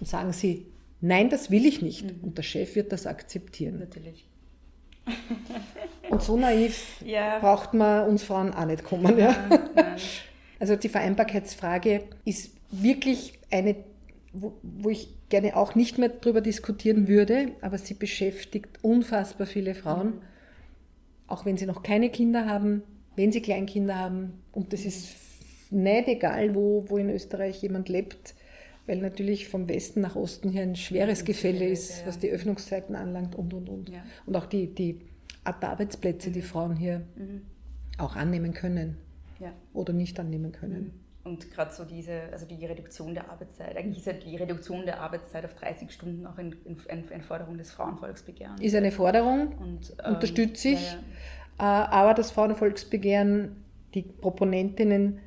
[0.01, 0.67] und sagen Sie,
[1.01, 2.05] nein, das will ich nicht.
[2.23, 3.79] Und der Chef wird das akzeptieren.
[3.79, 4.27] Natürlich.
[6.11, 7.39] Und so naiv Ja.
[7.39, 9.19] braucht man uns Frauen auch nicht kommen.
[9.19, 9.35] Ja.
[9.75, 9.97] Nein.
[10.61, 13.77] Also die Vereinbarkeitsfrage ist wirklich eine,
[14.33, 19.77] wo, wo ich gerne auch nicht mehr darüber diskutieren würde, aber sie beschäftigt unfassbar viele
[19.77, 20.15] Frauen,
[21.29, 22.83] auch wenn sie noch keine Kinder haben,
[23.15, 24.33] wenn sie Kleinkinder haben.
[24.51, 25.07] Und das ist
[25.71, 28.35] nicht egal, wo, wo in Österreich jemand lebt,
[28.87, 33.35] weil natürlich vom Westen nach Osten hier ein schweres Gefälle ist, was die Öffnungszeiten anlangt
[33.35, 33.89] und, und, und.
[33.91, 34.03] Ja.
[34.27, 35.01] Und auch die, die
[35.45, 37.03] Art der Arbeitsplätze, die Frauen hier
[37.99, 38.97] auch annehmen können
[39.41, 39.53] Ja.
[39.75, 40.93] oder nicht annehmen können.
[41.25, 45.01] Und gerade so diese, also die Reduktion der Arbeitszeit, eigentlich ist ja die Reduktion der
[45.01, 46.53] Arbeitszeit auf 30 Stunden auch eine
[46.89, 48.61] ein, Forderung des Frauenvolksbegehrens.
[48.63, 50.99] Ist eine Forderung, Und, ähm, unterstütze ich, ja,
[51.59, 53.57] äh, aber das Frauenvolksbegehren,
[53.93, 55.19] die Proponentinnen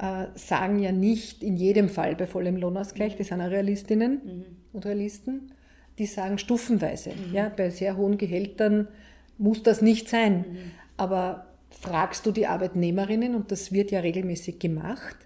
[0.00, 4.44] äh, sagen ja nicht in jedem Fall bei vollem Lohnausgleich, die sind auch Realistinnen Mhm.
[4.72, 5.52] und Realisten,
[5.98, 7.10] die sagen stufenweise.
[7.32, 8.88] Ja, bei sehr hohen Gehältern
[9.36, 10.38] muss das nicht sein.
[10.38, 10.56] Mhm.
[10.96, 15.16] Aber fragst du die Arbeitnehmerinnen, und das wird ja regelmäßig gemacht,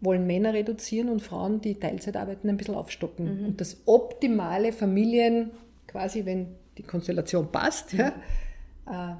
[0.00, 3.40] wollen Männer reduzieren und Frauen, die Teilzeit arbeiten, ein bisschen aufstocken.
[3.40, 3.46] Mhm.
[3.46, 5.50] Und das optimale Familien,
[5.86, 6.46] quasi wenn
[6.78, 8.08] die Konstellation passt, ja,
[8.86, 9.14] äh,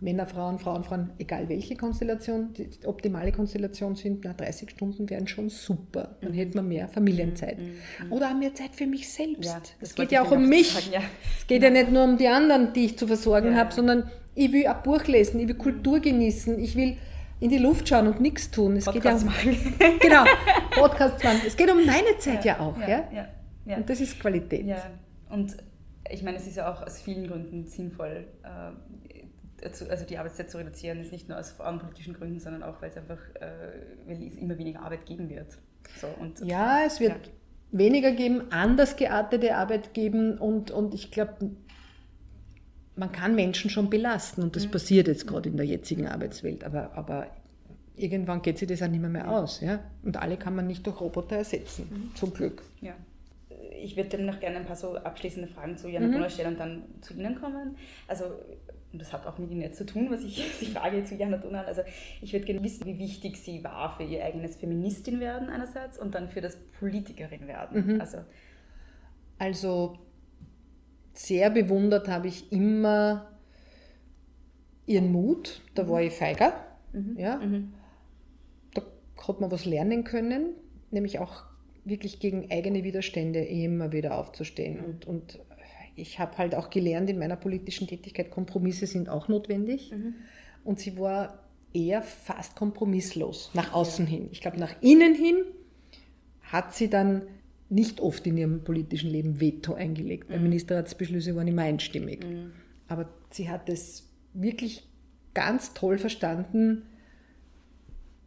[0.00, 5.26] Männer, Frauen, Frauen, Frauen, egal welche Konstellation, die optimale Konstellation sind, na, 30 Stunden wären
[5.26, 6.16] schon super.
[6.20, 7.58] Dann hätte man mehr Familienzeit.
[8.10, 9.44] Oder auch mehr Zeit für mich selbst.
[9.44, 10.72] Ja, es geht ja auch um mich.
[10.72, 11.00] sagen, ja.
[11.36, 13.76] Es geht ja nicht nur um die anderen, die ich zu versorgen Ja, habe, ja.
[13.76, 16.96] sondern ich will ein Buch lesen, ich will Kultur genießen, ich will
[17.40, 18.76] in die Luft schauen und nichts tun.
[18.76, 19.56] Es geht ja um, Podcast
[20.00, 20.24] genau,
[20.70, 21.40] Podcast machen.
[21.44, 22.78] Es geht um meine Zeit ja, auch.
[22.80, 23.28] Ja, ja, ja,
[23.64, 23.76] ja.
[23.78, 24.64] Und das ist Qualität.
[24.66, 24.82] Ja,
[25.30, 25.56] und
[26.10, 28.26] ich meine, es ist ja auch aus vielen Gründen sinnvoll,
[29.68, 32.90] dazu- also die Arbeitszeit zu reduzieren, ist nicht nur aus frauenpolitischen Gründen, sondern auch, weil
[32.90, 33.46] es einfach äh,
[34.06, 35.58] weil es immer weniger Arbeit geben wird.
[36.00, 37.32] So, und, Ja, es wird Ja.
[37.78, 41.50] weniger geben, anders geartete Arbeit geben und, und ich glaube,
[42.96, 44.70] man kann Menschen schon belasten und das Mhm.
[44.72, 47.28] passiert jetzt gerade in der jetzigen Arbeitswelt, aber, aber
[47.96, 49.60] irgendwann geht sich das auch nicht mehr, mehr aus.
[49.60, 49.80] Ja?
[50.02, 52.14] Und alle kann man nicht durch Roboter ersetzen, Mhm.
[52.16, 52.62] zum Glück.
[52.80, 52.94] Ja.
[53.80, 56.28] Ich würde dann noch gerne ein paar so abschließende Fragen zu Jana Mhm.
[56.28, 57.76] Stellen und dann zu Ihnen kommen.
[58.08, 58.24] Also,
[58.92, 61.36] und das hat auch mit Ihnen jetzt zu tun, was ich die Frage zu Jana
[61.36, 61.66] Donner.
[61.66, 61.82] Also,
[62.22, 66.14] ich würde gerne wissen, wie wichtig sie war für ihr eigenes Feministin werden einerseits und
[66.14, 67.94] dann für das Politikerin werden.
[67.94, 68.00] Mhm.
[68.00, 68.18] Also,
[69.38, 69.98] Also
[71.12, 73.38] sehr bewundert habe ich immer
[74.86, 76.54] ihren Mut, da war ich feiger.
[77.16, 77.40] Ja?
[78.74, 78.82] Da
[79.26, 80.54] hat man was lernen können,
[80.90, 81.44] nämlich auch
[81.84, 84.84] wirklich gegen eigene Widerstände immer wieder aufzustehen.
[84.84, 85.38] Und, und
[85.98, 89.92] ich habe halt auch gelernt in meiner politischen Tätigkeit, Kompromisse sind auch notwendig.
[90.64, 94.28] Und sie war eher fast kompromisslos nach außen hin.
[94.32, 95.36] Ich glaube, nach innen hin
[96.42, 97.22] hat sie dann
[97.68, 102.24] nicht oft in ihrem politischen Leben Veto eingelegt, weil Ministerratsbeschlüsse waren immer einstimmig.
[102.88, 104.88] Aber sie hat es wirklich
[105.34, 106.82] ganz toll verstanden,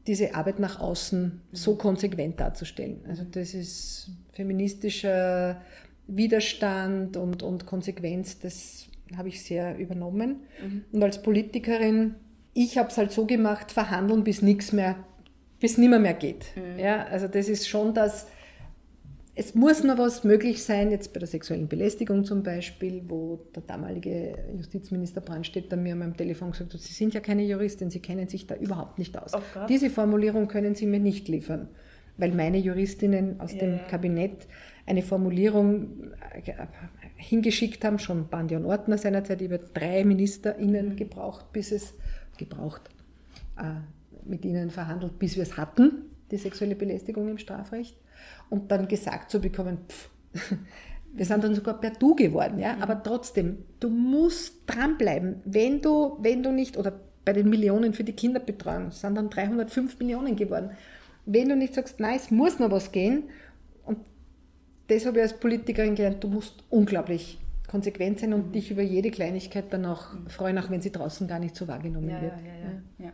[0.08, 3.02] diese Arbeit nach außen so konsequent darzustellen.
[3.08, 5.62] Also das ist feministischer
[6.16, 10.42] Widerstand und, und Konsequenz, das habe ich sehr übernommen.
[10.92, 12.16] Und als Politikerin,
[12.54, 14.96] ich habe es halt so gemacht, verhandeln bis nichts mehr,
[15.60, 16.46] bis nimmer mehr geht.
[16.78, 18.28] Ja, also das ist schon das,
[19.34, 23.64] es muss noch was möglich sein, jetzt bei der sexuellen Belästigung zum Beispiel, wo der
[23.64, 28.02] damalige Justizminister Brandstätter mir an meinem Telefon gesagt hat, Sie sind ja keine Juristin, Sie
[28.02, 29.32] kennen sich da überhaupt nicht aus.
[29.34, 29.40] Oh.
[29.70, 31.70] Diese Formulierung können Sie mir nicht liefern,
[32.18, 33.84] weil meine Juristinnen aus dem Ja.
[33.90, 34.48] Kabinett
[34.92, 36.54] eine Formulierung äh,
[37.16, 41.94] hingeschickt haben, schon Bandi und Ortner seinerzeit über drei MinisterInnen gebraucht, bis es
[42.38, 42.90] gebraucht,
[43.58, 43.80] äh,
[44.26, 47.96] mit ihnen verhandelt, bis wir es hatten, die sexuelle Belästigung im Strafrecht.
[48.50, 50.10] Und dann gesagt zu bekommen, pff,
[51.14, 55.42] wir sind dann sogar per Du geworden, ja, aber trotzdem, du musst dranbleiben.
[55.46, 60.00] Wenn du, wenn du nicht, oder bei den Millionen für die Kinderbetreuung, sind dann 305
[60.00, 60.72] Millionen geworden.
[61.26, 63.30] Wenn du nicht sagst, nein, es muss noch was gehen,
[64.96, 69.12] das habe ich als Politikerin gelernt, du musst unglaublich konsequent sein und dich über jede
[69.12, 72.34] Kleinigkeit dann auch freuen, auch wenn sie draußen gar nicht so wahrgenommen ja, wird.
[73.00, 73.12] ja, ja.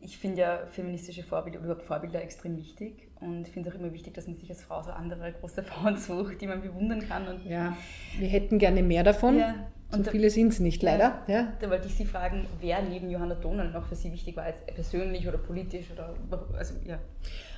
[0.00, 3.78] Ich finde ja feministische Vorbilder oder überhaupt Vorbilder extrem wichtig und ich finde es auch
[3.78, 7.06] immer wichtig, dass man sich als Frau so andere große Frauen sucht, die man bewundern
[7.08, 7.28] kann.
[7.28, 7.76] Und Ja,
[8.18, 9.38] wir hätten gerne mehr davon.
[9.38, 11.22] So und da- viele sind es nicht, leider.
[11.28, 11.52] Ja.
[11.60, 14.56] Da wollte ich Sie fragen, wer neben Johanna Donal noch für Sie wichtig war, als
[14.66, 16.14] persönlich oder politisch oder
[16.58, 16.98] also ja.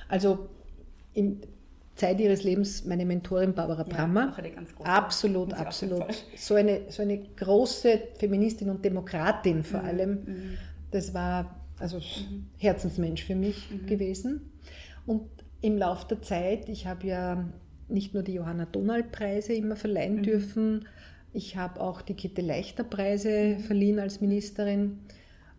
[0.07, 0.49] Also
[1.13, 1.41] im,
[1.95, 4.31] Zeit ihres Lebens meine Mentorin Barbara Brammer.
[4.33, 4.89] auch eine ganz große.
[4.89, 6.03] absolut, absolut.
[6.35, 10.19] So eine, so eine große Feministin und Demokratin Mhm, vor allem.
[10.91, 11.99] Das war also
[12.57, 13.85] Herzensmensch für mich Mhm.
[13.87, 14.51] gewesen.
[15.05, 15.23] Und
[15.61, 17.45] im Laufe der Zeit, ich habe ja
[17.87, 19.79] nicht nur die Johanna Donald-Preise immer Mhm.
[19.79, 20.87] verleihen dürfen,
[21.33, 23.59] ich habe auch die Gitte Leichter-Preise Mhm.
[23.59, 24.99] verliehen als Ministerin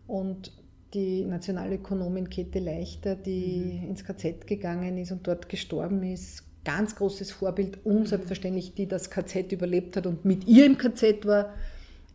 [0.07, 0.51] und
[0.93, 3.89] die Nationalökonomin Käthe Leichter, die Mhm.
[3.89, 8.05] ins KZ gegangen ist und dort gestorben ist, ganz großes Vorbild und Mhm.
[8.05, 11.53] selbstverständlich, die das KZ überlebt hat und mit ihr im KZ war.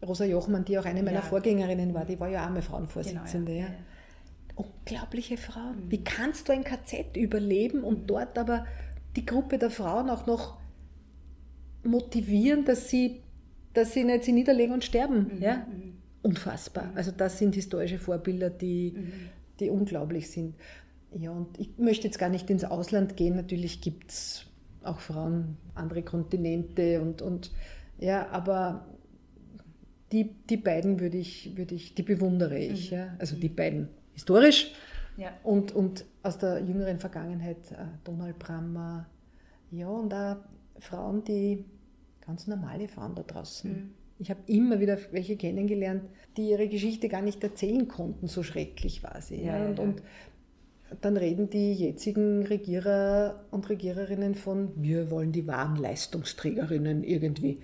[0.07, 1.23] Rosa Jochmann, die auch eine meiner Ja.
[1.23, 3.53] Vorgängerinnen war, die war ja arme Frauenvorsitzende.
[3.53, 3.69] Genau, ja.
[3.69, 3.75] ja.
[4.57, 5.61] Unglaubliche Frau.
[5.73, 5.91] Mhm.
[5.91, 8.67] Wie kannst du ein KZ überleben und dort aber
[9.17, 10.59] die Gruppe der Frauen auch noch
[11.85, 13.21] motivieren, dass sie,
[13.75, 15.31] dass sie nicht sie niederlegen und sterben?
[15.37, 15.43] Mhm.
[15.43, 15.67] Ja?
[16.23, 16.91] Unfassbar.
[16.95, 19.13] Also das sind historische Vorbilder, die, Mhm.
[19.61, 20.55] die unglaublich sind.
[21.15, 23.37] Ja, und ich möchte jetzt gar nicht ins Ausland gehen.
[23.37, 24.47] Natürlich gibt es
[24.83, 27.51] auch Frauen, andere Kontinente und, und
[27.99, 28.87] ja, aber
[30.13, 32.91] die, die beiden würde ich, würde ich, die bewundere ich.
[32.91, 33.15] Ja?
[33.19, 34.73] Also die beiden historisch
[35.17, 35.33] Ja.
[35.43, 39.07] und, und aus der jüngeren Vergangenheit äh, Donald Brammer.
[39.71, 40.37] Ja, und auch
[40.81, 41.65] Frauen, die
[42.27, 43.93] ganz normale Frauen da draußen.
[44.23, 46.05] Ich habe immer wieder welche kennengelernt,
[46.37, 49.43] die ihre Geschichte gar nicht erzählen konnten, so schrecklich war sie.
[49.43, 50.03] Ja, Ja, und, und
[51.01, 57.59] dann reden die jetzigen Regierer und Regiererinnen von, wir wollen die wahren Leistungsträgerinnen irgendwie.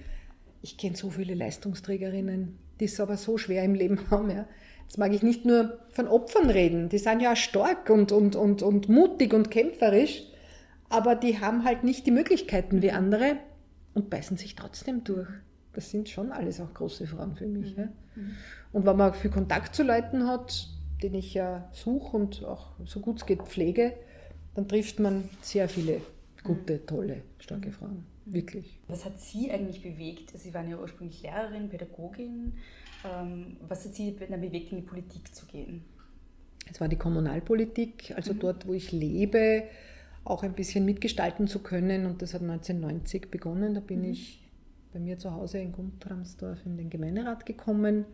[0.60, 4.28] Ich kenne so viele Leistungsträgerinnen, die es aber so schwer im Leben haben.
[4.28, 4.48] Ja.
[4.82, 8.62] Jetzt mag ich nicht nur von Opfern reden, die sind ja stark und, und, und,
[8.62, 10.24] und mutig und kämpferisch,
[10.88, 13.36] aber die haben halt nicht die Möglichkeiten wie andere
[13.94, 15.28] und beißen sich trotzdem durch.
[15.78, 17.76] Das sind schon alles auch große Frauen für mich.
[17.76, 17.88] Ja.
[18.72, 20.66] Und wenn man viel Kontakt zu Leuten hat,
[21.04, 23.92] den ich ja suche und auch so gut es geht pflege,
[24.56, 26.00] dann trifft man sehr viele
[26.42, 28.04] gute, tolle, starke Frauen.
[28.24, 28.80] Wirklich.
[28.88, 30.36] Was hat Sie eigentlich bewegt?
[30.36, 32.54] Sie waren ja ursprünglich Lehrerin, Pädagogin.
[33.04, 35.84] Ähm, was hat Sie dann bewegt, in die Politik zu gehen?
[36.68, 39.62] Es war die Kommunalpolitik, also dort, wo ich lebe,
[40.24, 42.04] auch ein bisschen mitgestalten zu können.
[42.04, 43.74] Und das hat 1990 begonnen.
[43.74, 44.47] Da bin ich
[44.98, 48.04] bei mir zu Hause in Guntramsdorf in den Gemeinderat gekommen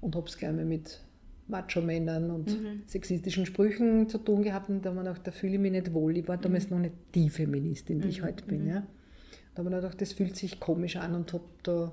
[0.00, 1.00] und habe es gleich mal mit
[1.48, 2.56] Macho-Männern und
[2.86, 4.68] sexistischen Sprüchen zu tun gehabt.
[4.70, 6.16] Und da habe ich gedacht, da fühle ich mich nicht wohl.
[6.16, 8.66] Ich war damals noch nicht die Feministin, die ich heute bin.
[8.66, 8.86] Ja.
[9.54, 11.92] Da habe ich gedacht, das fühlt sich komisch an und habe da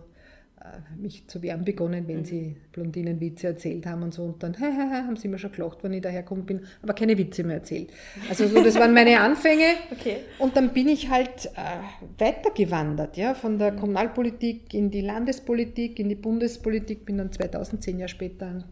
[0.97, 4.23] mich zu wehren begonnen, wenn sie Blondinenwitze erzählt haben und so.
[4.23, 7.57] Und dann haben sie mir schon gelacht, wenn ich dahergekommen bin, aber keine Witze mehr
[7.57, 7.89] erzählt.
[8.29, 9.65] Also so, das waren meine Anfänge.
[9.91, 10.17] Okay.
[10.39, 16.09] Und dann bin ich halt äh, weitergewandert, ja, von der Kommunalpolitik in die Landespolitik, in
[16.09, 18.63] die Bundespolitik, bin dann 2010 Jahre später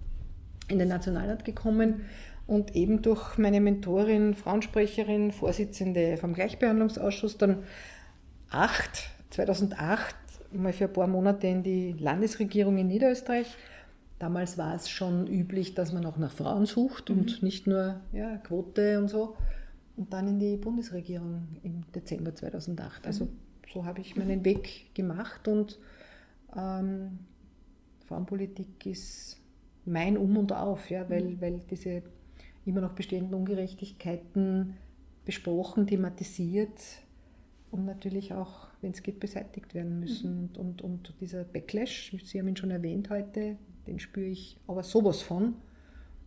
[0.70, 2.06] in den Nationalrat gekommen
[2.48, 7.64] und eben durch meine Mentorin, Frauensprecherin, Vorsitzende vom Gleichbehandlungsausschuss dann
[8.50, 10.16] acht, 2008
[10.52, 13.56] mal für ein paar Monate in die Landesregierung in Niederösterreich.
[14.18, 18.38] Damals war es schon üblich, dass man auch nach Frauen sucht und nicht nur ja,
[18.38, 19.38] Quote und so.
[19.96, 23.06] Und dann in die Bundesregierung im Dezember 2008.
[23.06, 23.30] Also
[23.72, 25.80] so habe ich meinen Weg gemacht und
[26.56, 27.20] ähm,
[28.08, 29.38] Frauenpolitik ist
[29.86, 32.02] mein Um und Auf, ja, weil, weil diese
[32.66, 34.76] immer noch bestehenden Ungerechtigkeiten
[35.26, 36.80] besprochen, thematisiert
[37.72, 40.50] und natürlich auch, wenn es geht, beseitigt werden müssen.
[40.50, 43.58] Und, und, und dieser Backlash, Sie haben ihn schon erwähnt heute,
[43.88, 45.56] den spüre ich aber sowas von.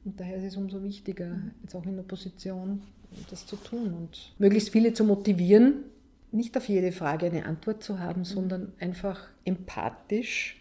[0.04, 2.82] Und daher ist es umso wichtiger, jetzt auch in der Position,
[3.30, 5.84] das zu tun und möglichst viele zu motivieren,
[6.32, 10.60] nicht auf jede Frage eine Antwort zu haben, sondern einfach empathisch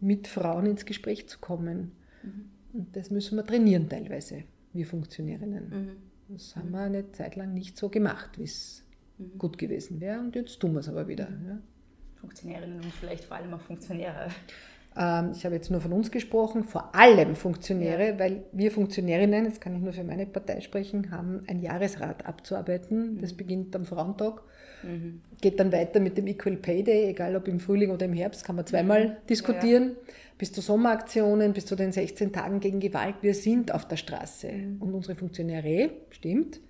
[0.00, 1.92] mit Frauen ins Gespräch zu kommen.
[2.72, 5.96] Und das müssen wir trainieren teilweise, wir Funktionärinnen.
[6.28, 8.83] Das haben wir eine Zeit lang nicht so gemacht, wie es
[9.38, 10.20] gut gewesen wäre.
[10.20, 11.28] Und jetzt tun wir es aber wieder.
[11.46, 11.58] Ja.
[12.16, 14.28] Funktionärinnen und vielleicht vor allem auch Funktionäre.
[14.96, 19.60] Ähm, ich habe jetzt nur von uns gesprochen, vor allem Funktionäre, weil wir Funktionärinnen, jetzt
[19.60, 23.18] kann ich nur für meine Partei sprechen, haben ein Jahresrat abzuarbeiten.
[23.20, 24.42] Das beginnt am Frauentag,
[25.40, 28.44] geht dann weiter mit dem Equal Pay Day, egal ob im Frühling oder im Herbst,
[28.44, 29.96] kann man zweimal diskutieren,
[30.38, 33.16] bis zu Sommeraktionen, bis zu den 16 Tagen gegen Gewalt.
[33.20, 34.48] Wir sind auf der Straße.
[34.80, 36.60] Und unsere Funktionäre, stimmt,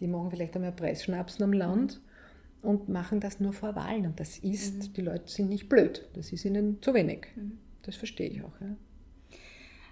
[0.00, 2.00] die machen vielleicht einmal Preisschnapsen am Land
[2.62, 4.06] und machen das nur vor Wahlen.
[4.06, 6.08] Und das ist, die Leute sind nicht blöd.
[6.14, 7.26] Das ist ihnen zu wenig.
[7.82, 8.60] Das verstehe ich auch.
[8.60, 8.76] Ja.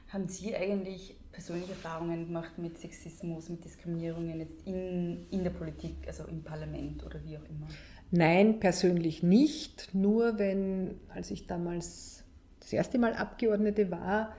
[0.09, 5.97] Haben Sie eigentlich persönliche Erfahrungen gemacht mit Sexismus, mit Diskriminierungen jetzt in, in der Politik,
[6.07, 7.69] also im Parlament oder wie auch immer?
[8.11, 9.95] Nein, persönlich nicht.
[9.95, 12.25] Nur wenn, als ich damals
[12.61, 14.35] das erste Mal Abgeordnete war,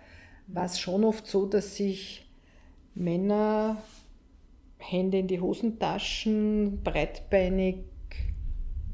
[0.48, 2.26] war es schon oft so, dass sich
[2.96, 3.78] Männer
[4.78, 7.78] Hände in die Hosentaschen, breitbeinig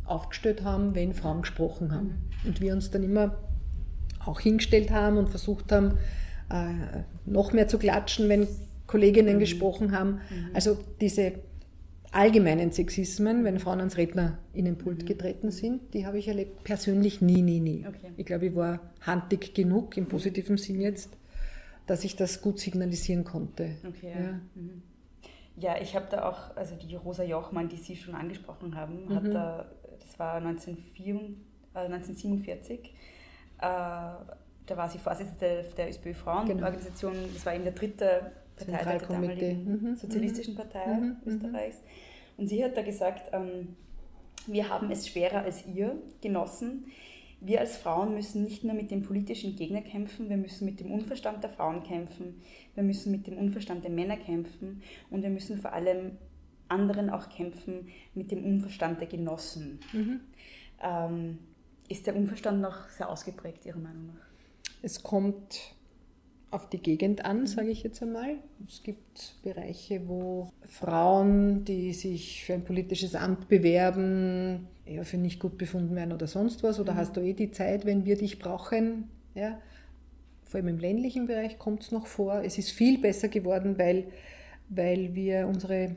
[0.06, 2.16] aufgestellt haben, wenn Frauen gesprochen haben.
[2.46, 3.38] Und wir uns dann immer
[4.26, 5.98] auch hingestellt haben und versucht haben,
[6.50, 8.48] äh, noch mehr zu klatschen, wenn
[8.88, 10.20] Kolleginnen gesprochen haben.
[10.54, 11.34] Also diese
[12.12, 16.64] allgemeinen Sexismen, wenn Frauen ans Rednerinnenpult getreten sind, die habe ich erlebt.
[16.64, 17.86] Persönlich nie, nie, nie.
[17.88, 18.12] Okay.
[18.18, 21.10] Ich glaube, ich war handig genug, im positiven Sinn jetzt,
[21.88, 23.72] dass ich das gut signalisieren konnte.
[23.88, 24.22] Okay, Ja.
[24.22, 24.40] ja.
[25.56, 25.62] Mhm.
[25.62, 29.16] Ja, ich habe da auch, also die Rosa Jochmann, die Sie schon angesprochen haben, Mhm.
[29.16, 29.66] hat da,
[30.00, 31.16] das war 1904,
[31.76, 32.92] äh, 1947, äh,
[33.62, 39.96] da war sie Vorsitzende der ÖSPÖ-Frauenorganisation, das war eben der dritte Parteitag der damaligen Mhm,
[39.96, 41.32] Sozialistischen Partei mhm, mhm.
[41.34, 41.78] Österreichs.
[42.38, 43.76] Und sie hat da gesagt, ähm,
[44.48, 46.86] wir haben es schwerer als ihr, Genossen.
[47.46, 50.92] Wir als Frauen müssen nicht nur mit dem politischen Gegner kämpfen, wir müssen mit dem
[50.92, 52.42] Unverstand der Frauen kämpfen,
[52.74, 56.18] wir müssen mit dem Unverstand der Männer kämpfen und wir müssen vor allem
[56.70, 59.80] anderen auch kämpfen mit dem Unverstand der Genossen.
[60.82, 61.40] Ähm,
[61.90, 64.26] ist der Unverstand noch sehr ausgeprägt, Ihrer Meinung nach?
[64.82, 65.76] Es kommt
[66.50, 68.38] auf die Gegend an, sage ich jetzt einmal.
[68.68, 75.40] Es gibt Bereiche, wo Frauen, die sich für ein politisches Amt bewerben, eher für nicht
[75.40, 76.80] gut befunden werden oder sonst was.
[76.80, 79.10] Oder hast du eh die Zeit, wenn wir dich brauchen?
[79.36, 79.60] Ja?
[80.44, 82.42] Vor allem im ländlichen Bereich kommt es noch vor.
[82.44, 84.06] Es ist viel besser geworden, weil,
[84.70, 85.96] weil wir unsere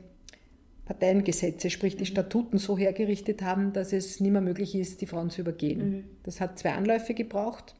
[0.85, 5.29] Parteiengesetze, sprich die Statuten so hergerichtet haben, dass es nicht mehr möglich ist, die Frauen
[5.29, 6.05] zu übergehen.
[6.23, 7.75] Das hat zwei Anläufe gebraucht.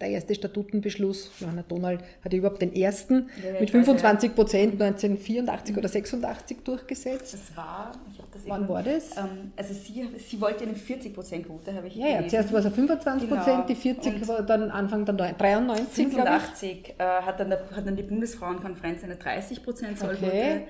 [0.00, 4.34] Der erste Statutenbeschluss, Johanna Donald hatte überhaupt den ersten Ja, ja, mit ich weiß, 25
[4.34, 7.34] Prozent 1984 oder 86 durchgesetzt.
[7.34, 9.16] Das war, ich habe Wann war das?
[9.16, 12.74] Ähm, also sie, sie wollte eine 40%-Quote, habe ich Ja, ja, zuerst war es auf
[12.74, 13.66] 25 Prozent, Genau.
[13.66, 16.42] die 40 Und war dann Anfang der neun- 93, glaube ich.
[16.42, 20.60] 85 äh, hat, dann der, hat dann die Bundesfrauenkonferenz eine 30% Sollquote Okay.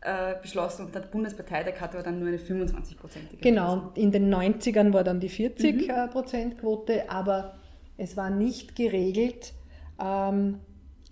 [0.00, 3.36] äh, beschlossen und der Bundesparteitag hatte aber dann nur eine 25%ige.
[3.40, 7.54] Genau, in den 90ern war dann die 40 äh, Prozent Quote, aber
[7.96, 9.52] es war nicht geregelt,
[10.02, 10.58] ähm,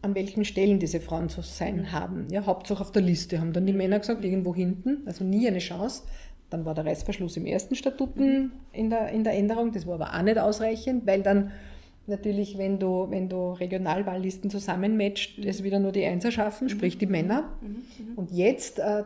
[0.03, 2.27] an welchen Stellen diese Frauen zu sein haben.
[2.31, 5.59] Ja, Hauptsache auf der Liste haben dann die Männer gesagt, irgendwo hinten, also nie eine
[5.59, 6.03] Chance.
[6.49, 10.15] Dann war der Reißverschluss im ersten Statuten in, der, in der Änderung, das war aber
[10.15, 11.53] auch nicht ausreichend, weil dann
[12.07, 17.07] natürlich, wenn du, wenn du Regionalwahllisten zusammenmatcht, es wieder nur die Einser schaffen, sprich die
[17.07, 17.51] Männer.
[18.17, 19.05] Und jetzt, äh,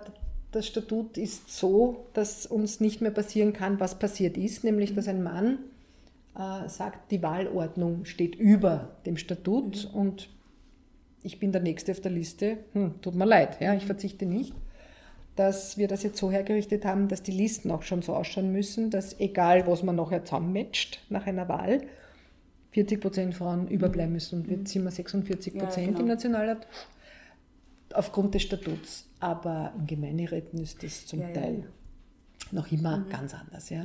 [0.53, 5.09] das Statut ist so, dass uns nicht mehr passieren kann, was passiert ist, nämlich dass
[5.09, 5.59] ein Mann
[6.39, 10.29] äh, sagt, die Wahlordnung steht über dem Statut und
[11.25, 12.59] ich bin der Nächste auf der Liste.
[12.75, 14.55] Hm, tut mir leid, ja, ich verzichte nicht.
[15.35, 18.91] Dass wir das jetzt so hergerichtet haben, dass die Listen auch schon so ausschauen müssen,
[18.91, 21.81] dass egal, was man nachher zusammenmatcht nach einer Wahl,
[22.71, 24.43] 40 Prozent Frauen überbleiben müssen.
[24.43, 26.01] Und jetzt sind wir 46 Ja, Prozent genau.
[26.01, 26.67] im Nationalrat
[27.93, 29.09] aufgrund des Statuts.
[29.19, 31.35] Aber im Gemeinderäten ist das zum Ja, ja.
[31.35, 31.65] Teil
[32.53, 33.71] noch immer ganz anders.
[33.71, 33.85] Ja.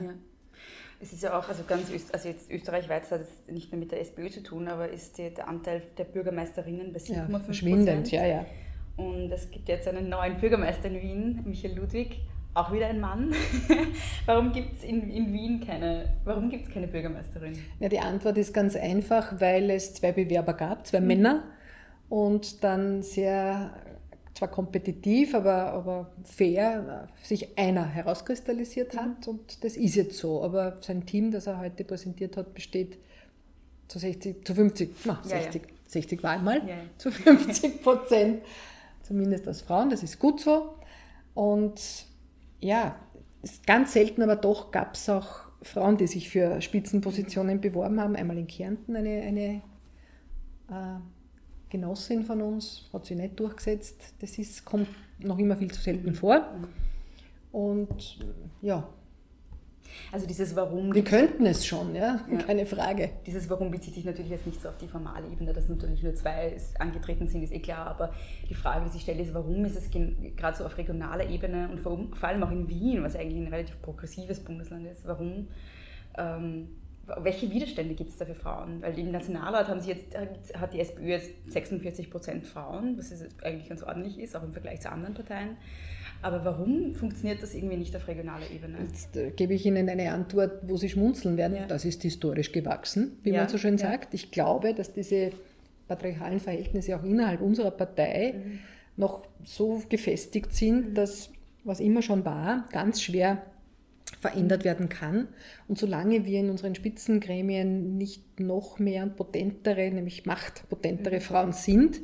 [1.01, 3.91] Es ist ja auch, also ganz Öst, also jetzt österreichweit hat es nicht mehr mit
[3.91, 8.11] der SPÖ zu tun, aber ist die, der Anteil der Bürgermeisterinnen bei 7,5 Ja, verschwindend,
[8.11, 8.45] ja, ja.
[8.97, 12.19] Und es gibt jetzt einen neuen Bürgermeister in Wien, Michael Ludwig,
[12.53, 13.33] auch wieder ein Mann.
[14.25, 17.57] warum gibt es in, in Wien keine, warum gibt's keine Bürgermeisterin?
[17.79, 21.43] Ja, die Antwort ist ganz einfach, weil es zwei Bewerber gab, zwei Männer
[22.09, 23.71] und dann sehr,
[24.39, 30.41] zwar kompetitiv, aber, aber fair, sich einer herauskristallisiert hat und das ist jetzt so.
[30.43, 32.97] Aber sein Team, das er heute präsentiert hat, besteht
[33.89, 35.41] zu 60, zu 50, na, Ja, ja.
[35.43, 38.43] 60, 60 war einmal, Ja, zu 50 Prozent,
[39.03, 40.75] zumindest als Frauen, das ist gut so.
[41.33, 42.05] Und
[42.61, 42.95] ja,
[43.67, 48.15] ganz selten, aber doch gab es auch Frauen, die sich für Spitzenpositionen beworben haben.
[48.15, 49.61] Einmal in Kärnten eine, eine
[50.69, 50.99] äh,
[51.69, 54.13] Genossin von uns, hat sie nicht durchgesetzt.
[54.19, 54.87] Das ist, kommt
[55.19, 56.45] noch immer viel zu selten vor.
[57.51, 58.19] Und
[58.61, 58.87] ja,
[60.11, 62.37] Also dieses Warum, wir könnten es schon, ja, Ja.
[62.37, 63.09] keine Frage.
[63.25, 66.13] dieses Warum bezieht sich natürlich jetzt nicht so auf die formale Ebene, dass natürlich nur
[66.13, 68.13] zwei angetreten sind, ist eh klar, aber
[68.47, 71.79] die Frage, die sich stellt, ist, warum ist es gerade so auf regionaler Ebene und
[71.79, 75.47] vor, vor allem auch in Wien, was eigentlich ein relativ progressives Bundesland ist, warum,
[76.19, 76.69] ähm,
[77.19, 78.81] welche Widerstände gibt es da für Frauen?
[78.81, 83.69] Weil im Nationalrat haben sie jetzt, hat die SPÖ jetzt 46 Prozent Frauen, was eigentlich
[83.69, 85.57] ganz ordentlich ist, auch im Vergleich zu anderen Parteien.
[86.21, 88.77] Aber warum funktioniert das irgendwie nicht auf regionaler Ebene?
[88.81, 91.55] Jetzt äh, gebe ich Ihnen eine Antwort, wo Sie schmunzeln werden.
[91.55, 91.65] Ja.
[91.67, 93.89] Das ist historisch gewachsen, wie Ja, man so schön ja.
[93.89, 94.13] sagt.
[94.13, 95.31] Ich glaube, dass diese
[95.87, 98.59] patriarchalen Verhältnisse auch innerhalb unserer Partei Mhm.
[98.97, 101.29] noch so gefestigt sind, dass
[101.63, 103.41] was immer schon war, ganz schwer
[104.19, 105.27] verändert werden kann.
[105.67, 111.21] Und solange wir in unseren Spitzengremien nicht noch mehr und potentere, nämlich machtpotentere Mhm.
[111.21, 112.01] Frauen sind,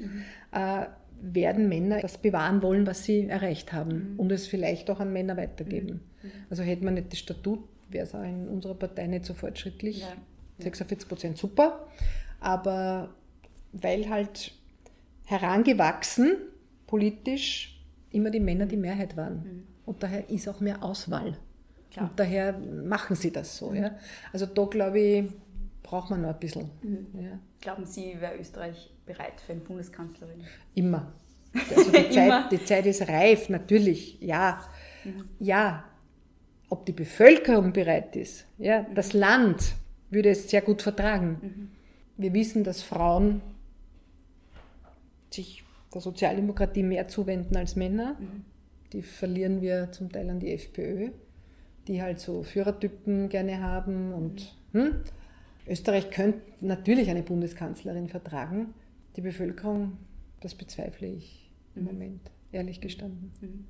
[0.52, 0.86] äh,
[1.22, 4.20] werden Männer das bewahren wollen, was sie erreicht haben Mhm.
[4.20, 6.02] und es vielleicht auch an Männer weitergeben.
[6.50, 7.60] Also hätte man nicht das Statut
[7.90, 10.02] wäre es auch in unserer Partei nicht so fortschrittlich.
[10.02, 10.08] Ja.
[10.60, 11.88] 46 Prozent super,
[12.40, 13.14] aber
[13.74, 14.54] weil halt
[15.26, 16.38] herangewachsen
[16.88, 17.80] politisch
[18.12, 19.64] immer die Männer die Mehrheit waren.
[19.86, 21.38] Und daher ist auch mehr Auswahl.
[21.96, 22.10] Klar.
[22.10, 23.74] Und daher machen sie das so.
[23.74, 23.96] Ja.
[24.34, 25.26] Also da glaube ich,
[25.82, 26.70] braucht man noch ein bisschen.
[27.14, 27.40] Ja.
[27.62, 30.44] Glauben Sie, wäre Österreich bereit für eine Bundeskanzlerin?
[30.74, 31.14] Immer.
[31.54, 32.10] Also die.
[32.12, 34.62] Zeit, die Zeit ist reif, natürlich, ja.
[35.40, 35.86] Ja,
[36.70, 39.76] ob die Bevölkerung bereit ist, ja, das Land
[40.10, 41.72] würde es sehr gut vertragen.
[42.18, 43.42] Wir wissen, dass Frauen
[45.30, 48.18] sich der Sozialdemokratie mehr zuwenden als Männer.
[48.92, 51.12] Die verlieren wir zum Teil an die FPÖ,
[51.88, 54.14] die halt so Führertypen gerne haben.
[54.14, 55.02] Und hm?
[55.68, 58.74] Österreich könnte natürlich eine Bundeskanzlerin vertragen.
[59.16, 59.98] Die Bevölkerung,
[60.42, 63.68] das bezweifle ich im Moment, ehrlich gestanden.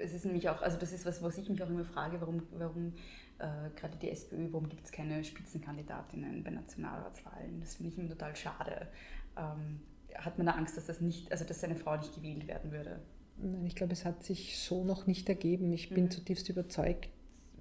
[0.00, 2.42] Es ist nämlich auch, also das ist was, was ich mich auch immer frage, warum,
[2.52, 2.94] warum
[3.38, 7.60] äh, gerade die SPÖ, warum gibt es keine Spitzenkandidatinnen bei Nationalratswahlen?
[7.60, 8.88] Das finde ich immer total schade.
[9.36, 9.80] Ähm,
[10.14, 13.00] hat man da Angst, dass das nicht, also dass seine Frau nicht gewählt werden würde?
[13.38, 15.72] Nein, ich glaube, es hat sich so noch nicht ergeben.
[15.72, 17.08] Ich bin zutiefst überzeugt,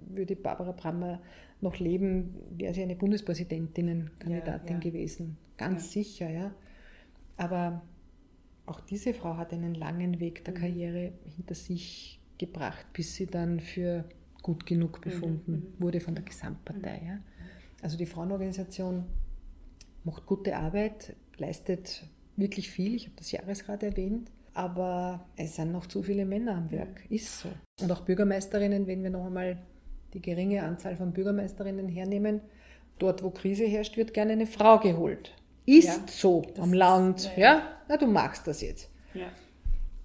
[0.08, 1.22] würde Barbara Brammer
[1.62, 4.80] noch leben, wäre sie eine Bundespräsidentinnenkandidatin Ja, ja.
[4.80, 5.38] gewesen.
[5.58, 6.54] Ganz sicher, ja.
[7.38, 7.82] Aber
[8.66, 13.60] auch diese Frau hat einen langen Weg der Karriere hinter sich gebracht, bis sie dann
[13.60, 14.06] für
[14.41, 17.02] gut genug befunden wurde von der Gesamtpartei.
[17.06, 17.20] Ja.
[17.82, 19.06] Also die Frauenorganisation
[20.04, 22.95] macht gute Arbeit, leistet wirklich viel.
[22.95, 24.32] Ich habe das Jahresrat erwähnt.
[24.54, 27.06] Aber es sind noch zu viele Männer am Werk.
[27.10, 27.49] Ist so.
[27.82, 29.62] Und auch Bürgermeisterinnen, wenn wir noch einmal
[30.14, 32.41] die geringe Anzahl von Bürgermeisterinnen hernehmen,
[32.99, 35.34] dort, wo Krise herrscht, wird gerne eine Frau geholt.
[35.66, 37.32] Ist Ja, so am ist- Land.
[37.38, 38.89] ja, Ja, Na, du magst das jetzt.
[39.14, 39.28] Ja.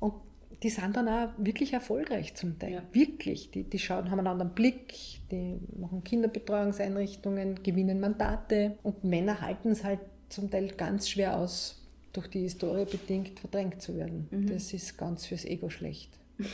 [0.01, 0.15] Und
[0.63, 2.83] die sind dann auch wirklich erfolgreich zum Teil.
[2.93, 3.51] Wirklich.
[3.51, 4.95] Die, die schauen, haben einen anderen Blick,
[5.31, 8.77] die machen Kinderbetreuungseinrichtungen, gewinnen Mandate.
[8.83, 11.83] Und Männer halten es halt zum Teil ganz schwer aus,
[12.13, 14.29] durch die Historie bedingt verdrängt zu werden.
[14.53, 16.11] Das ist ganz fürs Ego schlecht.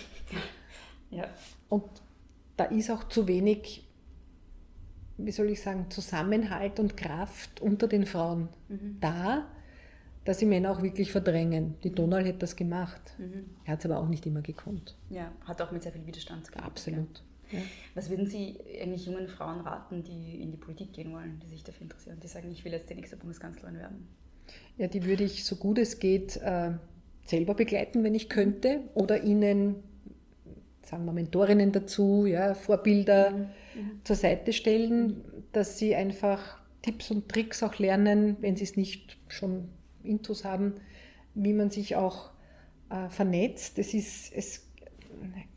[1.11, 1.26] Ja.
[1.68, 1.84] Und
[2.57, 3.88] da ist auch zu wenig,
[5.18, 8.48] wie soll ich sagen, Zusammenhalt und Kraft unter den Frauen
[9.00, 9.48] da,
[10.24, 11.74] dass sie Männer auch wirklich verdrängen.
[11.82, 13.16] Die Donald hätte das gemacht.
[13.64, 14.96] Er hat es aber auch nicht immer gekonnt.
[15.11, 17.18] ja, hat auch mit sehr viel Widerstand kämpfen, Absolut.
[17.18, 17.59] Ja.
[17.59, 17.64] Ja.
[17.94, 21.62] Was würden Sie eigentlich jungen Frauen raten, die in die Politik gehen wollen, die sich
[21.62, 24.09] dafür interessieren, die sagen, ich will jetzt die nächste Bundeskanzlerin werden?
[24.78, 26.70] Ja, die würde ich so gut es geht äh,
[27.26, 29.82] selber begleiten, wenn ich könnte, oder ihnen,
[30.85, 33.51] sagen wir Mentorinnen dazu, ja, Vorbilder
[34.05, 35.22] zur Seite stellen,
[35.53, 39.68] dass sie einfach Tipps und Tricks auch lernen, wenn sie es nicht schon
[40.03, 40.74] intus haben,
[41.35, 42.30] wie man sich auch
[42.91, 43.78] äh, vernetzt.
[43.78, 44.66] Es, ist, es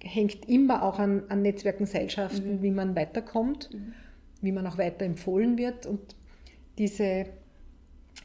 [0.01, 3.69] hängt immer auch an, an Netzwerken, Seilschaften, wie man weiterkommt,
[4.41, 5.85] wie man auch weiter empfohlen wird.
[5.85, 6.15] Und
[6.77, 7.25] diese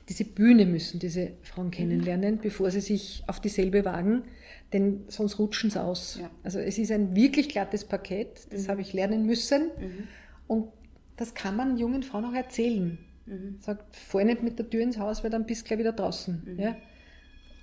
[0.09, 4.24] diese Bühne müssen diese Frauen kennenlernen, bevor sie sich auf dieselbe wagen,
[4.72, 6.18] denn sonst rutschen sie aus.
[6.20, 6.30] Ja.
[6.42, 9.70] Also es ist ein wirklich glattes Paket, das habe ich lernen müssen
[10.46, 10.68] und
[11.16, 12.98] das kann man jungen Frauen auch erzählen.
[13.60, 16.56] Sagt, fahr nicht mit der Tür ins Haus, weil dann bist du gleich wieder draußen.
[16.58, 16.76] Ja?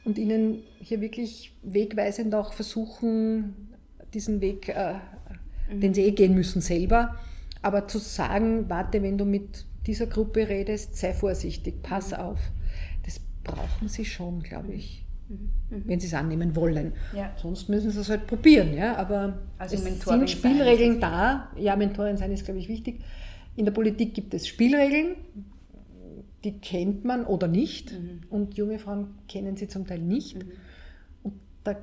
[0.05, 3.67] Und ihnen hier wirklich wegweisend auch versuchen,
[4.13, 4.95] diesen Weg, äh,
[5.71, 7.17] den sie eh gehen müssen selber,
[7.61, 12.39] aber zu sagen, warte, wenn du mit dieser Gruppe redest, sei vorsichtig, pass auf.
[13.03, 15.06] Das brauchen sie schon, glaube ich,
[15.69, 16.93] wenn sie es annehmen wollen.
[17.13, 17.33] Ja.
[17.37, 18.95] Sonst müssen sie es halt probieren, ja.
[18.95, 21.51] Aber Also es Mentorin sind Spielregeln da.
[21.57, 23.01] Ja, Mentorin sein ist, glaube ich, wichtig.
[23.55, 25.15] In der Politik gibt es Spielregeln,
[26.43, 27.91] die kennt man oder nicht.
[27.91, 28.21] Mhm.
[28.29, 30.37] Und junge Frauen kennen sie zum Teil nicht.
[31.23, 31.75] Und da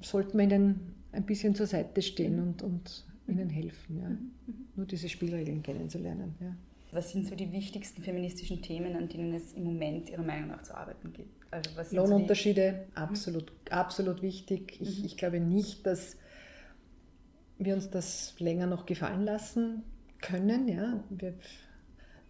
[0.00, 0.80] sollte man ihnen
[1.12, 4.00] ein bisschen zur Seite stehen und, und ihnen helfen.
[4.00, 4.08] Ja.
[4.08, 4.54] Mhm.
[4.76, 6.34] Nur diese Spielregeln kennenzulernen.
[6.40, 6.54] Ja.
[6.92, 10.62] Was sind so die wichtigsten feministischen Themen, an denen es im Moment Ihrer Meinung nach
[10.62, 11.33] zu arbeiten gibt?
[11.54, 14.80] Also was sind so die- Lohnunterschiede, absolut, absolut wichtig.
[14.80, 16.16] Ich, ich glaube nicht, dass
[17.58, 19.84] wir uns das länger noch gefallen lassen
[20.20, 20.66] können.
[20.66, 21.04] Ja.
[21.10, 21.34] Wir,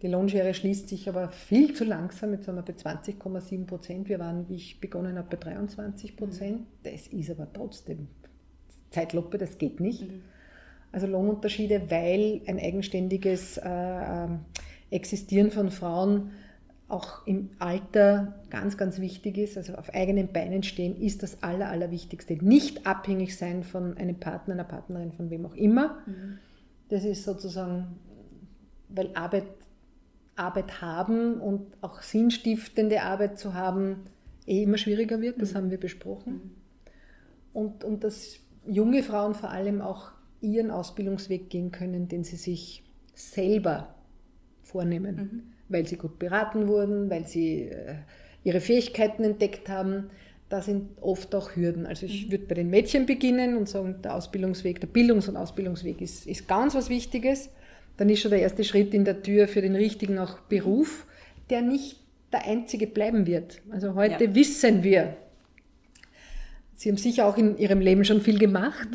[0.03, 2.33] die Lohnschere schließt sich aber viel zu langsam.
[2.33, 4.09] Jetzt sind wir bei 20,7 Prozent.
[4.09, 6.67] Wir waren, wie ich begonnen habe, bei 23 Prozent.
[6.83, 8.07] Das ist aber trotzdem
[8.91, 10.05] Zeitlupe, das geht nicht.
[10.91, 14.41] Also Lohnunterschiede, weil ein eigenständiges äh, ähm,
[14.91, 16.31] Existieren von Frauen
[16.87, 19.57] auch im Alter ganz, ganz wichtig ist.
[19.57, 22.33] Also auf eigenen Beinen stehen ist das Aller, Allerwichtigste.
[22.35, 25.97] Nicht abhängig sein von einem Partner, einer Partnerin, von wem auch immer.
[26.89, 27.87] Das ist sozusagen,
[28.89, 29.47] weil Arbeit,
[30.35, 34.03] Arbeit haben und auch sinnstiftende Arbeit zu haben,
[34.45, 35.41] eh immer schwieriger wird.
[35.41, 36.51] Das haben wir besprochen.
[37.51, 40.11] Und, und dass junge Frauen vor allem auch
[40.41, 42.83] ihren Ausbildungsweg gehen können, den sie sich
[43.15, 43.95] selber
[44.61, 47.95] vornehmen, weil sie gut beraten wurden, weil sie äh,
[48.43, 50.09] ihre Fähigkeiten entdeckt haben.
[50.49, 51.85] Da sind oft auch Hürden.
[51.87, 56.01] Also ich würde bei den Mädchen beginnen und sagen, der Ausbildungsweg, der Bildungs- und Ausbildungsweg
[56.01, 57.49] ist, ist ganz was Wichtiges.
[57.97, 61.07] Dann ist schon der erste Schritt in der Tür für den richtigen auch Beruf,
[61.49, 61.99] der nicht
[62.31, 63.61] der einzige bleiben wird.
[63.71, 64.35] Also heute Ja.
[64.35, 65.15] wissen wir,
[66.77, 68.89] Sie haben sicher auch in Ihrem Leben schon viel gemacht.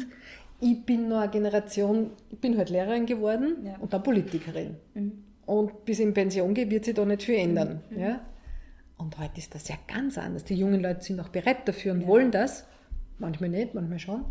[0.60, 3.76] Ich bin nur eine Generation, ich bin halt Lehrerin geworden Ja.
[3.78, 4.76] und dann Politikerin.
[5.50, 7.80] Und bis in Pension gehe, wird sich da nicht viel ändern.
[7.96, 8.20] Ja?
[8.96, 10.44] Und heute ist das ja ganz anders.
[10.44, 12.66] Die jungen Leute sind auch bereit dafür und wollen das,
[13.18, 14.24] manchmal nicht, manchmal schon,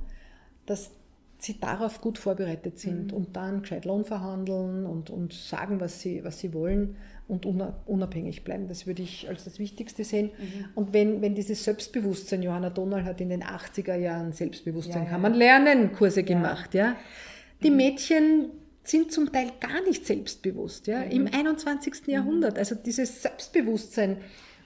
[0.66, 0.92] dass
[1.40, 6.24] sie darauf gut vorbereitet sind und dann gescheit Lohn verhandeln und, und sagen, was sie,
[6.24, 6.96] was sie wollen
[7.28, 8.68] und una- unabhängig bleiben.
[8.70, 10.32] Das würde ich als das Wichtigste sehen.
[10.76, 15.10] Und wenn, wenn dieses Selbstbewusstsein, Johanna Donald hat in den 80er Jahren Selbstbewusstsein, Ja, ja.
[15.12, 16.74] kann man lernen, Kurse gemacht.
[16.74, 16.96] Ja?
[17.64, 18.52] Die Mädchen
[18.84, 21.02] sind zum Teil gar nicht selbstbewusst ja?
[21.04, 22.08] im 21.
[22.08, 22.58] Jahrhundert.
[22.58, 24.18] Also dieses Selbstbewusstsein,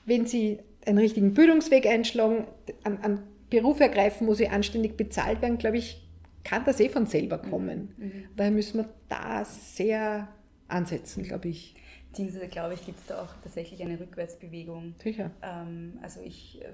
[0.05, 2.47] wenn sie einen richtigen Bildungsweg einschlagen,
[2.83, 6.01] an, an Beruf ergreifen, wo sie anständig bezahlt werden, glaube ich,
[6.43, 7.93] kann das eh von selber kommen.
[8.35, 10.27] Daher müssen wir da sehr
[10.67, 11.75] ansetzen, glaube ich.
[12.13, 14.93] Beziehungsweise, glaube ich, gibt es da auch tatsächlich eine Rückwärtsbewegung.
[15.01, 15.31] Sicher.
[15.41, 16.67] Ähm, also ich, äh,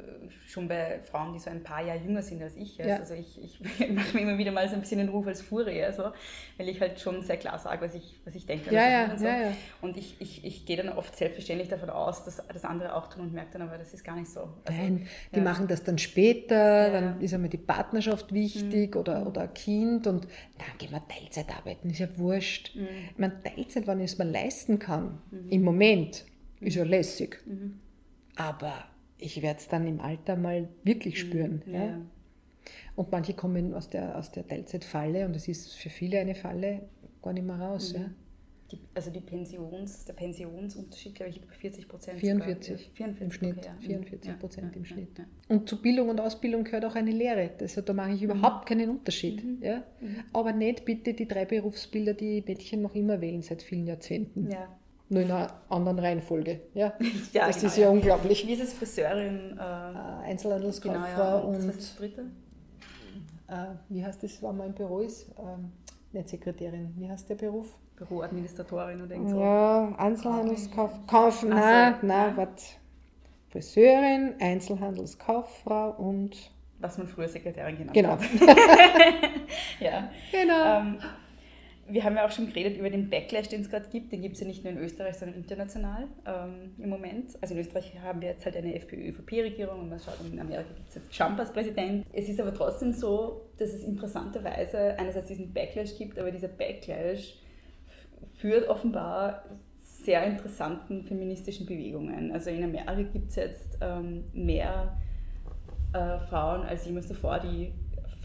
[0.45, 2.77] schon bei Frauen, die so ein paar Jahre jünger sind als ich.
[2.77, 2.97] Ja.
[2.97, 5.81] Also ich, ich mache mir immer wieder mal so ein bisschen den Ruf als Furie,
[5.81, 6.11] also,
[6.57, 8.73] weil ich halt schon sehr klar sage, was ich, was ich denke.
[8.73, 9.25] Ja, ich ja, und, so.
[9.25, 9.53] ja, ja.
[9.81, 13.21] und ich, ich, ich gehe dann oft selbstverständlich davon aus, dass das andere auch tun
[13.21, 14.41] und merke dann aber, das ist gar nicht so.
[14.65, 15.43] Also, Nein, die ja.
[15.43, 20.27] machen das dann später, dann ist einmal die Partnerschaft wichtig oder, oder ein Kind und
[20.57, 22.75] dann gehen wir Teilzeit arbeiten, ist ja wurscht.
[22.75, 26.25] Ich meine, Teilzeit, wenn ich es mir leisten kann, im Moment,
[26.59, 27.39] ist ja lässig.
[28.35, 28.85] Aber
[29.17, 31.61] ich werde es dann im Alter mal wirklich spüren.
[31.65, 32.01] Ja, Ja?
[32.95, 36.81] Und manche kommen aus der, aus der Teilzeitfalle und es ist für viele eine Falle,
[37.21, 37.93] gar nicht mehr raus.
[37.93, 38.09] Ja?
[38.71, 42.19] Die, also die Pensions, der Pensionsunterschied, glaube ich, liegt bei 40 Prozent.
[42.19, 43.57] 44 44 im Schnitt.
[43.57, 43.75] okay, ja.
[43.87, 45.17] 44 Ja, Prozent ja, im ja, Schnitt.
[45.17, 45.25] ja.
[45.47, 47.49] Und zu Bildung und Ausbildung gehört auch eine Lehre.
[47.59, 49.43] Also da mache ich überhaupt keinen Unterschied.
[49.61, 49.83] Ja?
[50.33, 54.51] Aber nicht bitte die drei Berufsbilder, die Mädchen noch immer wählen seit vielen Jahrzehnten.
[54.51, 54.67] Ja.
[55.11, 56.61] Nur in einer anderen Reihenfolge.
[56.73, 56.93] Ja?
[57.33, 57.89] Ja, das genau, ist ja, ja.
[57.89, 58.47] unglaublich.
[58.47, 59.57] Wie ist es Friseurin?
[59.57, 61.35] Äh, Äh, Einzelhandelskauffrau genau, ja.
[61.39, 62.21] Und was ist das dritte?
[63.47, 63.53] äh,
[63.89, 65.27] wie heißt das, wenn man im Büro ist?
[65.39, 65.71] Ähm,
[66.11, 67.67] nicht Sekretärin, wie heißt der Beruf?
[67.95, 69.39] Büroadministratorin oder irgend so.
[69.39, 72.75] Ja, Einzelhandelskauf, Kauf, Ach so, nein, nein, was?
[73.49, 76.35] Friseurin, Einzelhandelskauffrau und
[76.79, 78.09] Was man früher Sekretärin genannt genau.
[78.11, 78.21] hat.
[79.79, 80.09] Ja.
[80.31, 80.79] genau.
[80.79, 80.97] Ähm,
[81.89, 84.11] wir haben ja auch schon geredet über den Backlash, den es gerade gibt.
[84.11, 87.37] Den gibt es ja nicht nur in Österreich, sondern international ähm, im Moment.
[87.41, 90.89] Also in Österreich haben wir jetzt halt eine FPÖ-ÖVP-Regierung und man schaut, in Amerika gibt
[90.89, 92.05] es jetzt Trump als Präsident.
[92.13, 97.35] Es ist aber trotzdem so, dass es interessanterweise einerseits diesen Backlash gibt, aber dieser Backlash
[98.35, 99.43] führt offenbar
[99.77, 102.31] sehr interessanten feministischen Bewegungen.
[102.31, 104.97] Also in Amerika gibt es jetzt ähm, mehr
[105.93, 107.73] äh, Frauen als jemals davor, die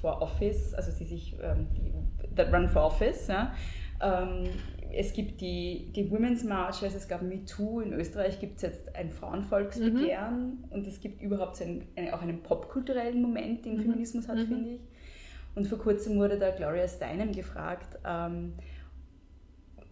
[0.04, 3.26] for Office, also die sich, ähm, die, that run for Office.
[3.26, 3.54] Ja.
[4.02, 4.50] Ähm,
[4.92, 9.10] es gibt die, die Women's Marches, es gab MeToo, in Österreich gibt es jetzt ein
[9.10, 14.72] Frauenvolksbegehren und es gibt überhaupt so einen, auch einen popkulturellen Moment, den Feminismus hat, finde
[14.72, 14.80] ich.
[15.54, 18.52] Und vor kurzem wurde da Gloria Steinem gefragt, ähm,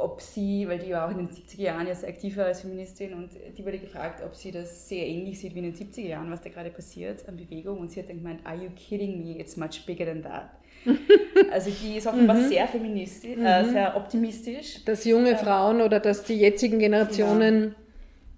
[0.02, 2.62] ob sie, weil die war auch in den 70er Jahren ja sehr aktiv war als
[2.62, 6.08] Feministin und die wurde gefragt, ob sie das sehr ähnlich sieht wie in den 70er
[6.08, 9.24] Jahren, was da gerade passiert an Bewegung und sie hat dann gemeint, are you kidding
[9.24, 10.50] me, it's much bigger than that.
[11.52, 14.84] also die ist offenbar sehr feministisch, äh, sehr optimistisch.
[14.84, 17.76] dass junge Frauen oder dass die jetzigen Generationen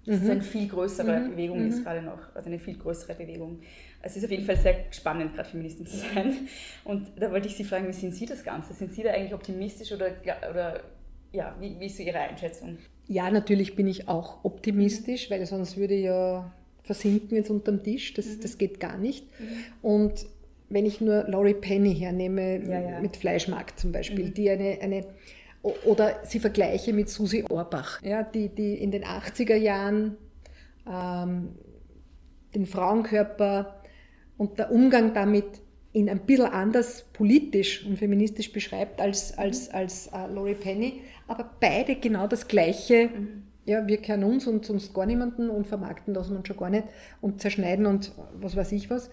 [0.05, 3.61] Das ist eine viel größere Bewegung ist gerade noch, also eine viel größere Bewegung.
[4.03, 6.47] Also es ist auf jeden Fall sehr spannend, gerade Feministin zu sein.
[6.83, 8.73] Und da wollte ich Sie fragen, wie sehen Sie das Ganze?
[8.75, 10.11] Sind Sie da eigentlich optimistisch oder,
[10.51, 10.81] oder
[11.35, 12.77] ja, wie, wie ist so Ihre Einschätzung?
[13.07, 16.51] Ja, natürlich bin ich auch optimistisch, weil sonst würde ja
[16.83, 18.13] versinken jetzt unterm Tisch.
[18.13, 19.25] Das, das geht gar nicht.
[19.81, 20.25] Und
[20.69, 22.99] wenn ich nur Laurie Penny hernehme, Ja, ja.
[23.01, 25.05] mit Fleischmarkt zum Beispiel, die eine, eine
[25.83, 30.15] oder sie vergleiche mit Susi Orbach, ja, die, die in den 80er Jahren
[30.87, 31.55] ähm,
[32.53, 33.81] den Frauenkörper
[34.37, 35.45] und der Umgang damit
[35.91, 41.49] in ein bisschen anders politisch und feministisch beschreibt als, als, als äh, Laurie Penny, aber
[41.59, 43.09] beide genau das Gleiche.
[43.65, 46.83] Ja, wir kennen uns und sonst gar niemanden und vermarkten das und schon gar nicht
[47.21, 49.09] und zerschneiden und was weiß ich was.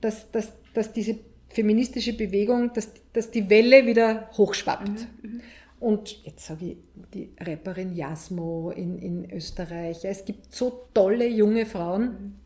[0.00, 1.18] Dass, dass, dass diese
[1.48, 5.06] feministische Bewegung, dass, dass die Welle wieder hochschwappt.
[5.78, 6.76] Und jetzt sage ich,
[7.12, 10.02] die Rapperin Jasmo in, in Österreich.
[10.02, 12.36] Ja, es gibt so tolle junge Frauen.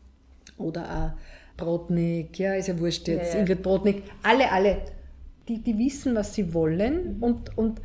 [0.57, 3.39] Oder auch Brodnik, ja, ist ja wurscht jetzt, Ja, ja.
[3.41, 4.03] Ingrid Brodnik.
[4.23, 4.77] Alle, alle,
[5.47, 7.81] die, die wissen, was sie wollen und, und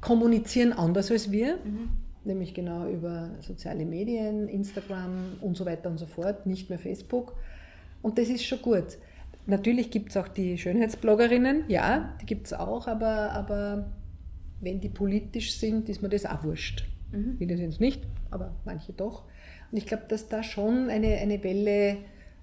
[0.00, 1.58] kommunizieren anders als wir,
[2.24, 7.34] nämlich genau über soziale Medien, Instagram und so weiter und so fort, nicht mehr Facebook.
[8.02, 8.98] Und das ist schon gut.
[9.46, 13.90] Natürlich gibt es auch die Schönheitsbloggerinnen, ja, die gibt es auch, aber, aber
[14.60, 16.84] wenn die politisch sind, ist mir das auch wurscht.
[17.38, 19.24] Viele sind es nicht, aber manche doch.
[19.70, 21.98] Und ich glaube, dass da schon eine, eine, Welle,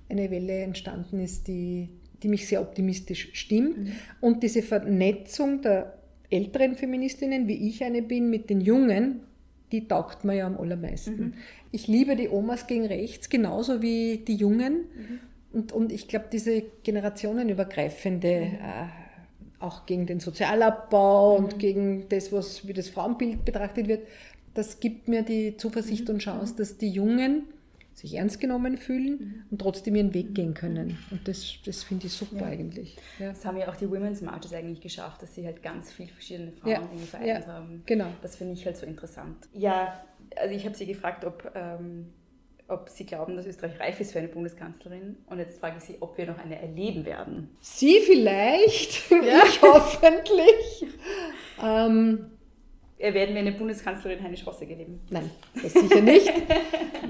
[0.09, 1.89] eine Welle entstanden ist, die,
[2.23, 3.91] die mich sehr optimistisch stimmt.
[4.19, 5.96] Und diese Vernetzung der
[6.29, 9.21] älteren Feministinnen, wie ich eine bin, mit den Jungen,
[9.71, 11.33] die taugt mir ja am allermeisten.
[11.71, 14.85] Ich liebe die Omas gegen rechts genauso wie die Jungen.
[15.51, 18.51] Und, und ich glaube, diese generationenübergreifende, äh,
[19.59, 24.07] auch gegen den Sozialabbau und gegen das, was wie das Frauenbild betrachtet wird,
[24.53, 27.43] das gibt mir die Zuversicht und Chance, dass die Jungen
[27.97, 30.97] sich ernst genommen fühlen und trotzdem ihren Weg gehen können.
[31.09, 32.95] Und das, das finde ich super eigentlich.
[33.19, 33.29] Ja.
[33.29, 36.51] Das haben ja auch die Women's Marches eigentlich geschafft, dass sie halt ganz viele verschiedene
[36.51, 37.81] Frauen Ja, irgendwie vereint ja, haben.
[37.85, 38.07] genau.
[38.21, 39.47] Das finde ich halt so interessant.
[39.53, 39.99] Ja,
[40.35, 42.07] also ich habe sie gefragt, ob, ähm,
[42.67, 45.17] ob sie glauben, dass Österreich reif ist für eine Bundeskanzlerin.
[45.27, 47.49] Und jetzt frage ich sie, ob wir noch eine erleben werden.
[47.61, 50.85] Sie vielleicht, ich hoffentlich.
[51.63, 52.36] Ähm, Äh,
[52.99, 54.99] Werden wir eine Bundeskanzlerin Heine Schrosse erleben?
[55.11, 55.29] Nein,
[55.61, 56.31] das sicher nicht.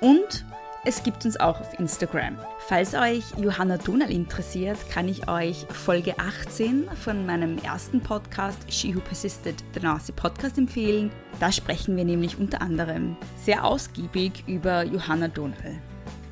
[0.00, 0.44] Und
[0.86, 2.36] es gibt uns auch auf Instagram.
[2.58, 8.94] Falls euch Johanna Donal interessiert, kann ich euch Folge 18 von meinem ersten Podcast She
[8.94, 11.10] Who Persisted, the Nazi Podcast empfehlen.
[11.40, 15.80] Da sprechen wir nämlich unter anderem sehr ausgiebig über Johanna Donal.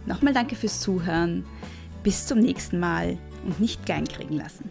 [0.04, 1.46] Nochmal danke fürs Zuhören.
[2.02, 4.68] Bis zum nächsten Mal und nicht kleinkriegen lassen.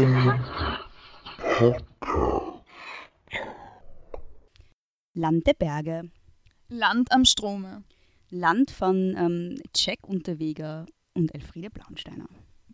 [0.00, 0.78] Geschwister
[1.36, 1.80] Grimm
[5.12, 6.10] Land der Berge.
[6.68, 7.84] Land am Strome.
[8.30, 12.26] Land von ähm, Jack Unterweger und Elfriede Blaunsteiner.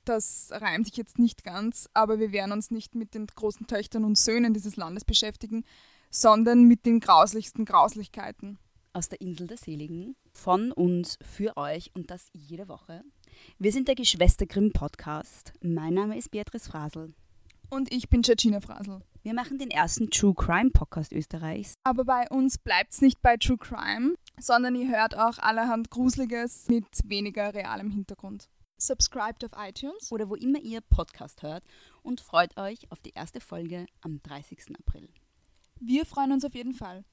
[0.05, 4.05] Das reimt sich jetzt nicht ganz, aber wir werden uns nicht mit den großen Töchtern
[4.05, 5.65] und Söhnen dieses Landes beschäftigen,
[6.11, 8.59] sondern mit den grauslichsten Grauslichkeiten.
[8.93, 10.15] Aus der Insel der Seligen.
[10.33, 13.03] Von uns für euch und das jede Woche.
[13.59, 15.55] Wir sind der Geschwister Grimm Podcast.
[15.63, 17.15] Mein Name ist Beatrice Frasel.
[17.71, 19.01] Und ich bin Georgina Frasel.
[19.23, 21.73] Wir machen den ersten True Crime Podcast Österreichs.
[21.83, 26.69] Aber bei uns bleibt es nicht bei True Crime, sondern ihr hört auch allerhand Gruseliges
[26.69, 28.51] mit weniger realem Hintergrund.
[28.77, 31.65] Subscribed auf iTunes oder wo immer ihr Podcast hört
[32.03, 34.77] und freut euch auf die erste Folge am 30.
[34.79, 35.09] April.
[35.81, 37.07] Wir freuen uns auf jeden Fall.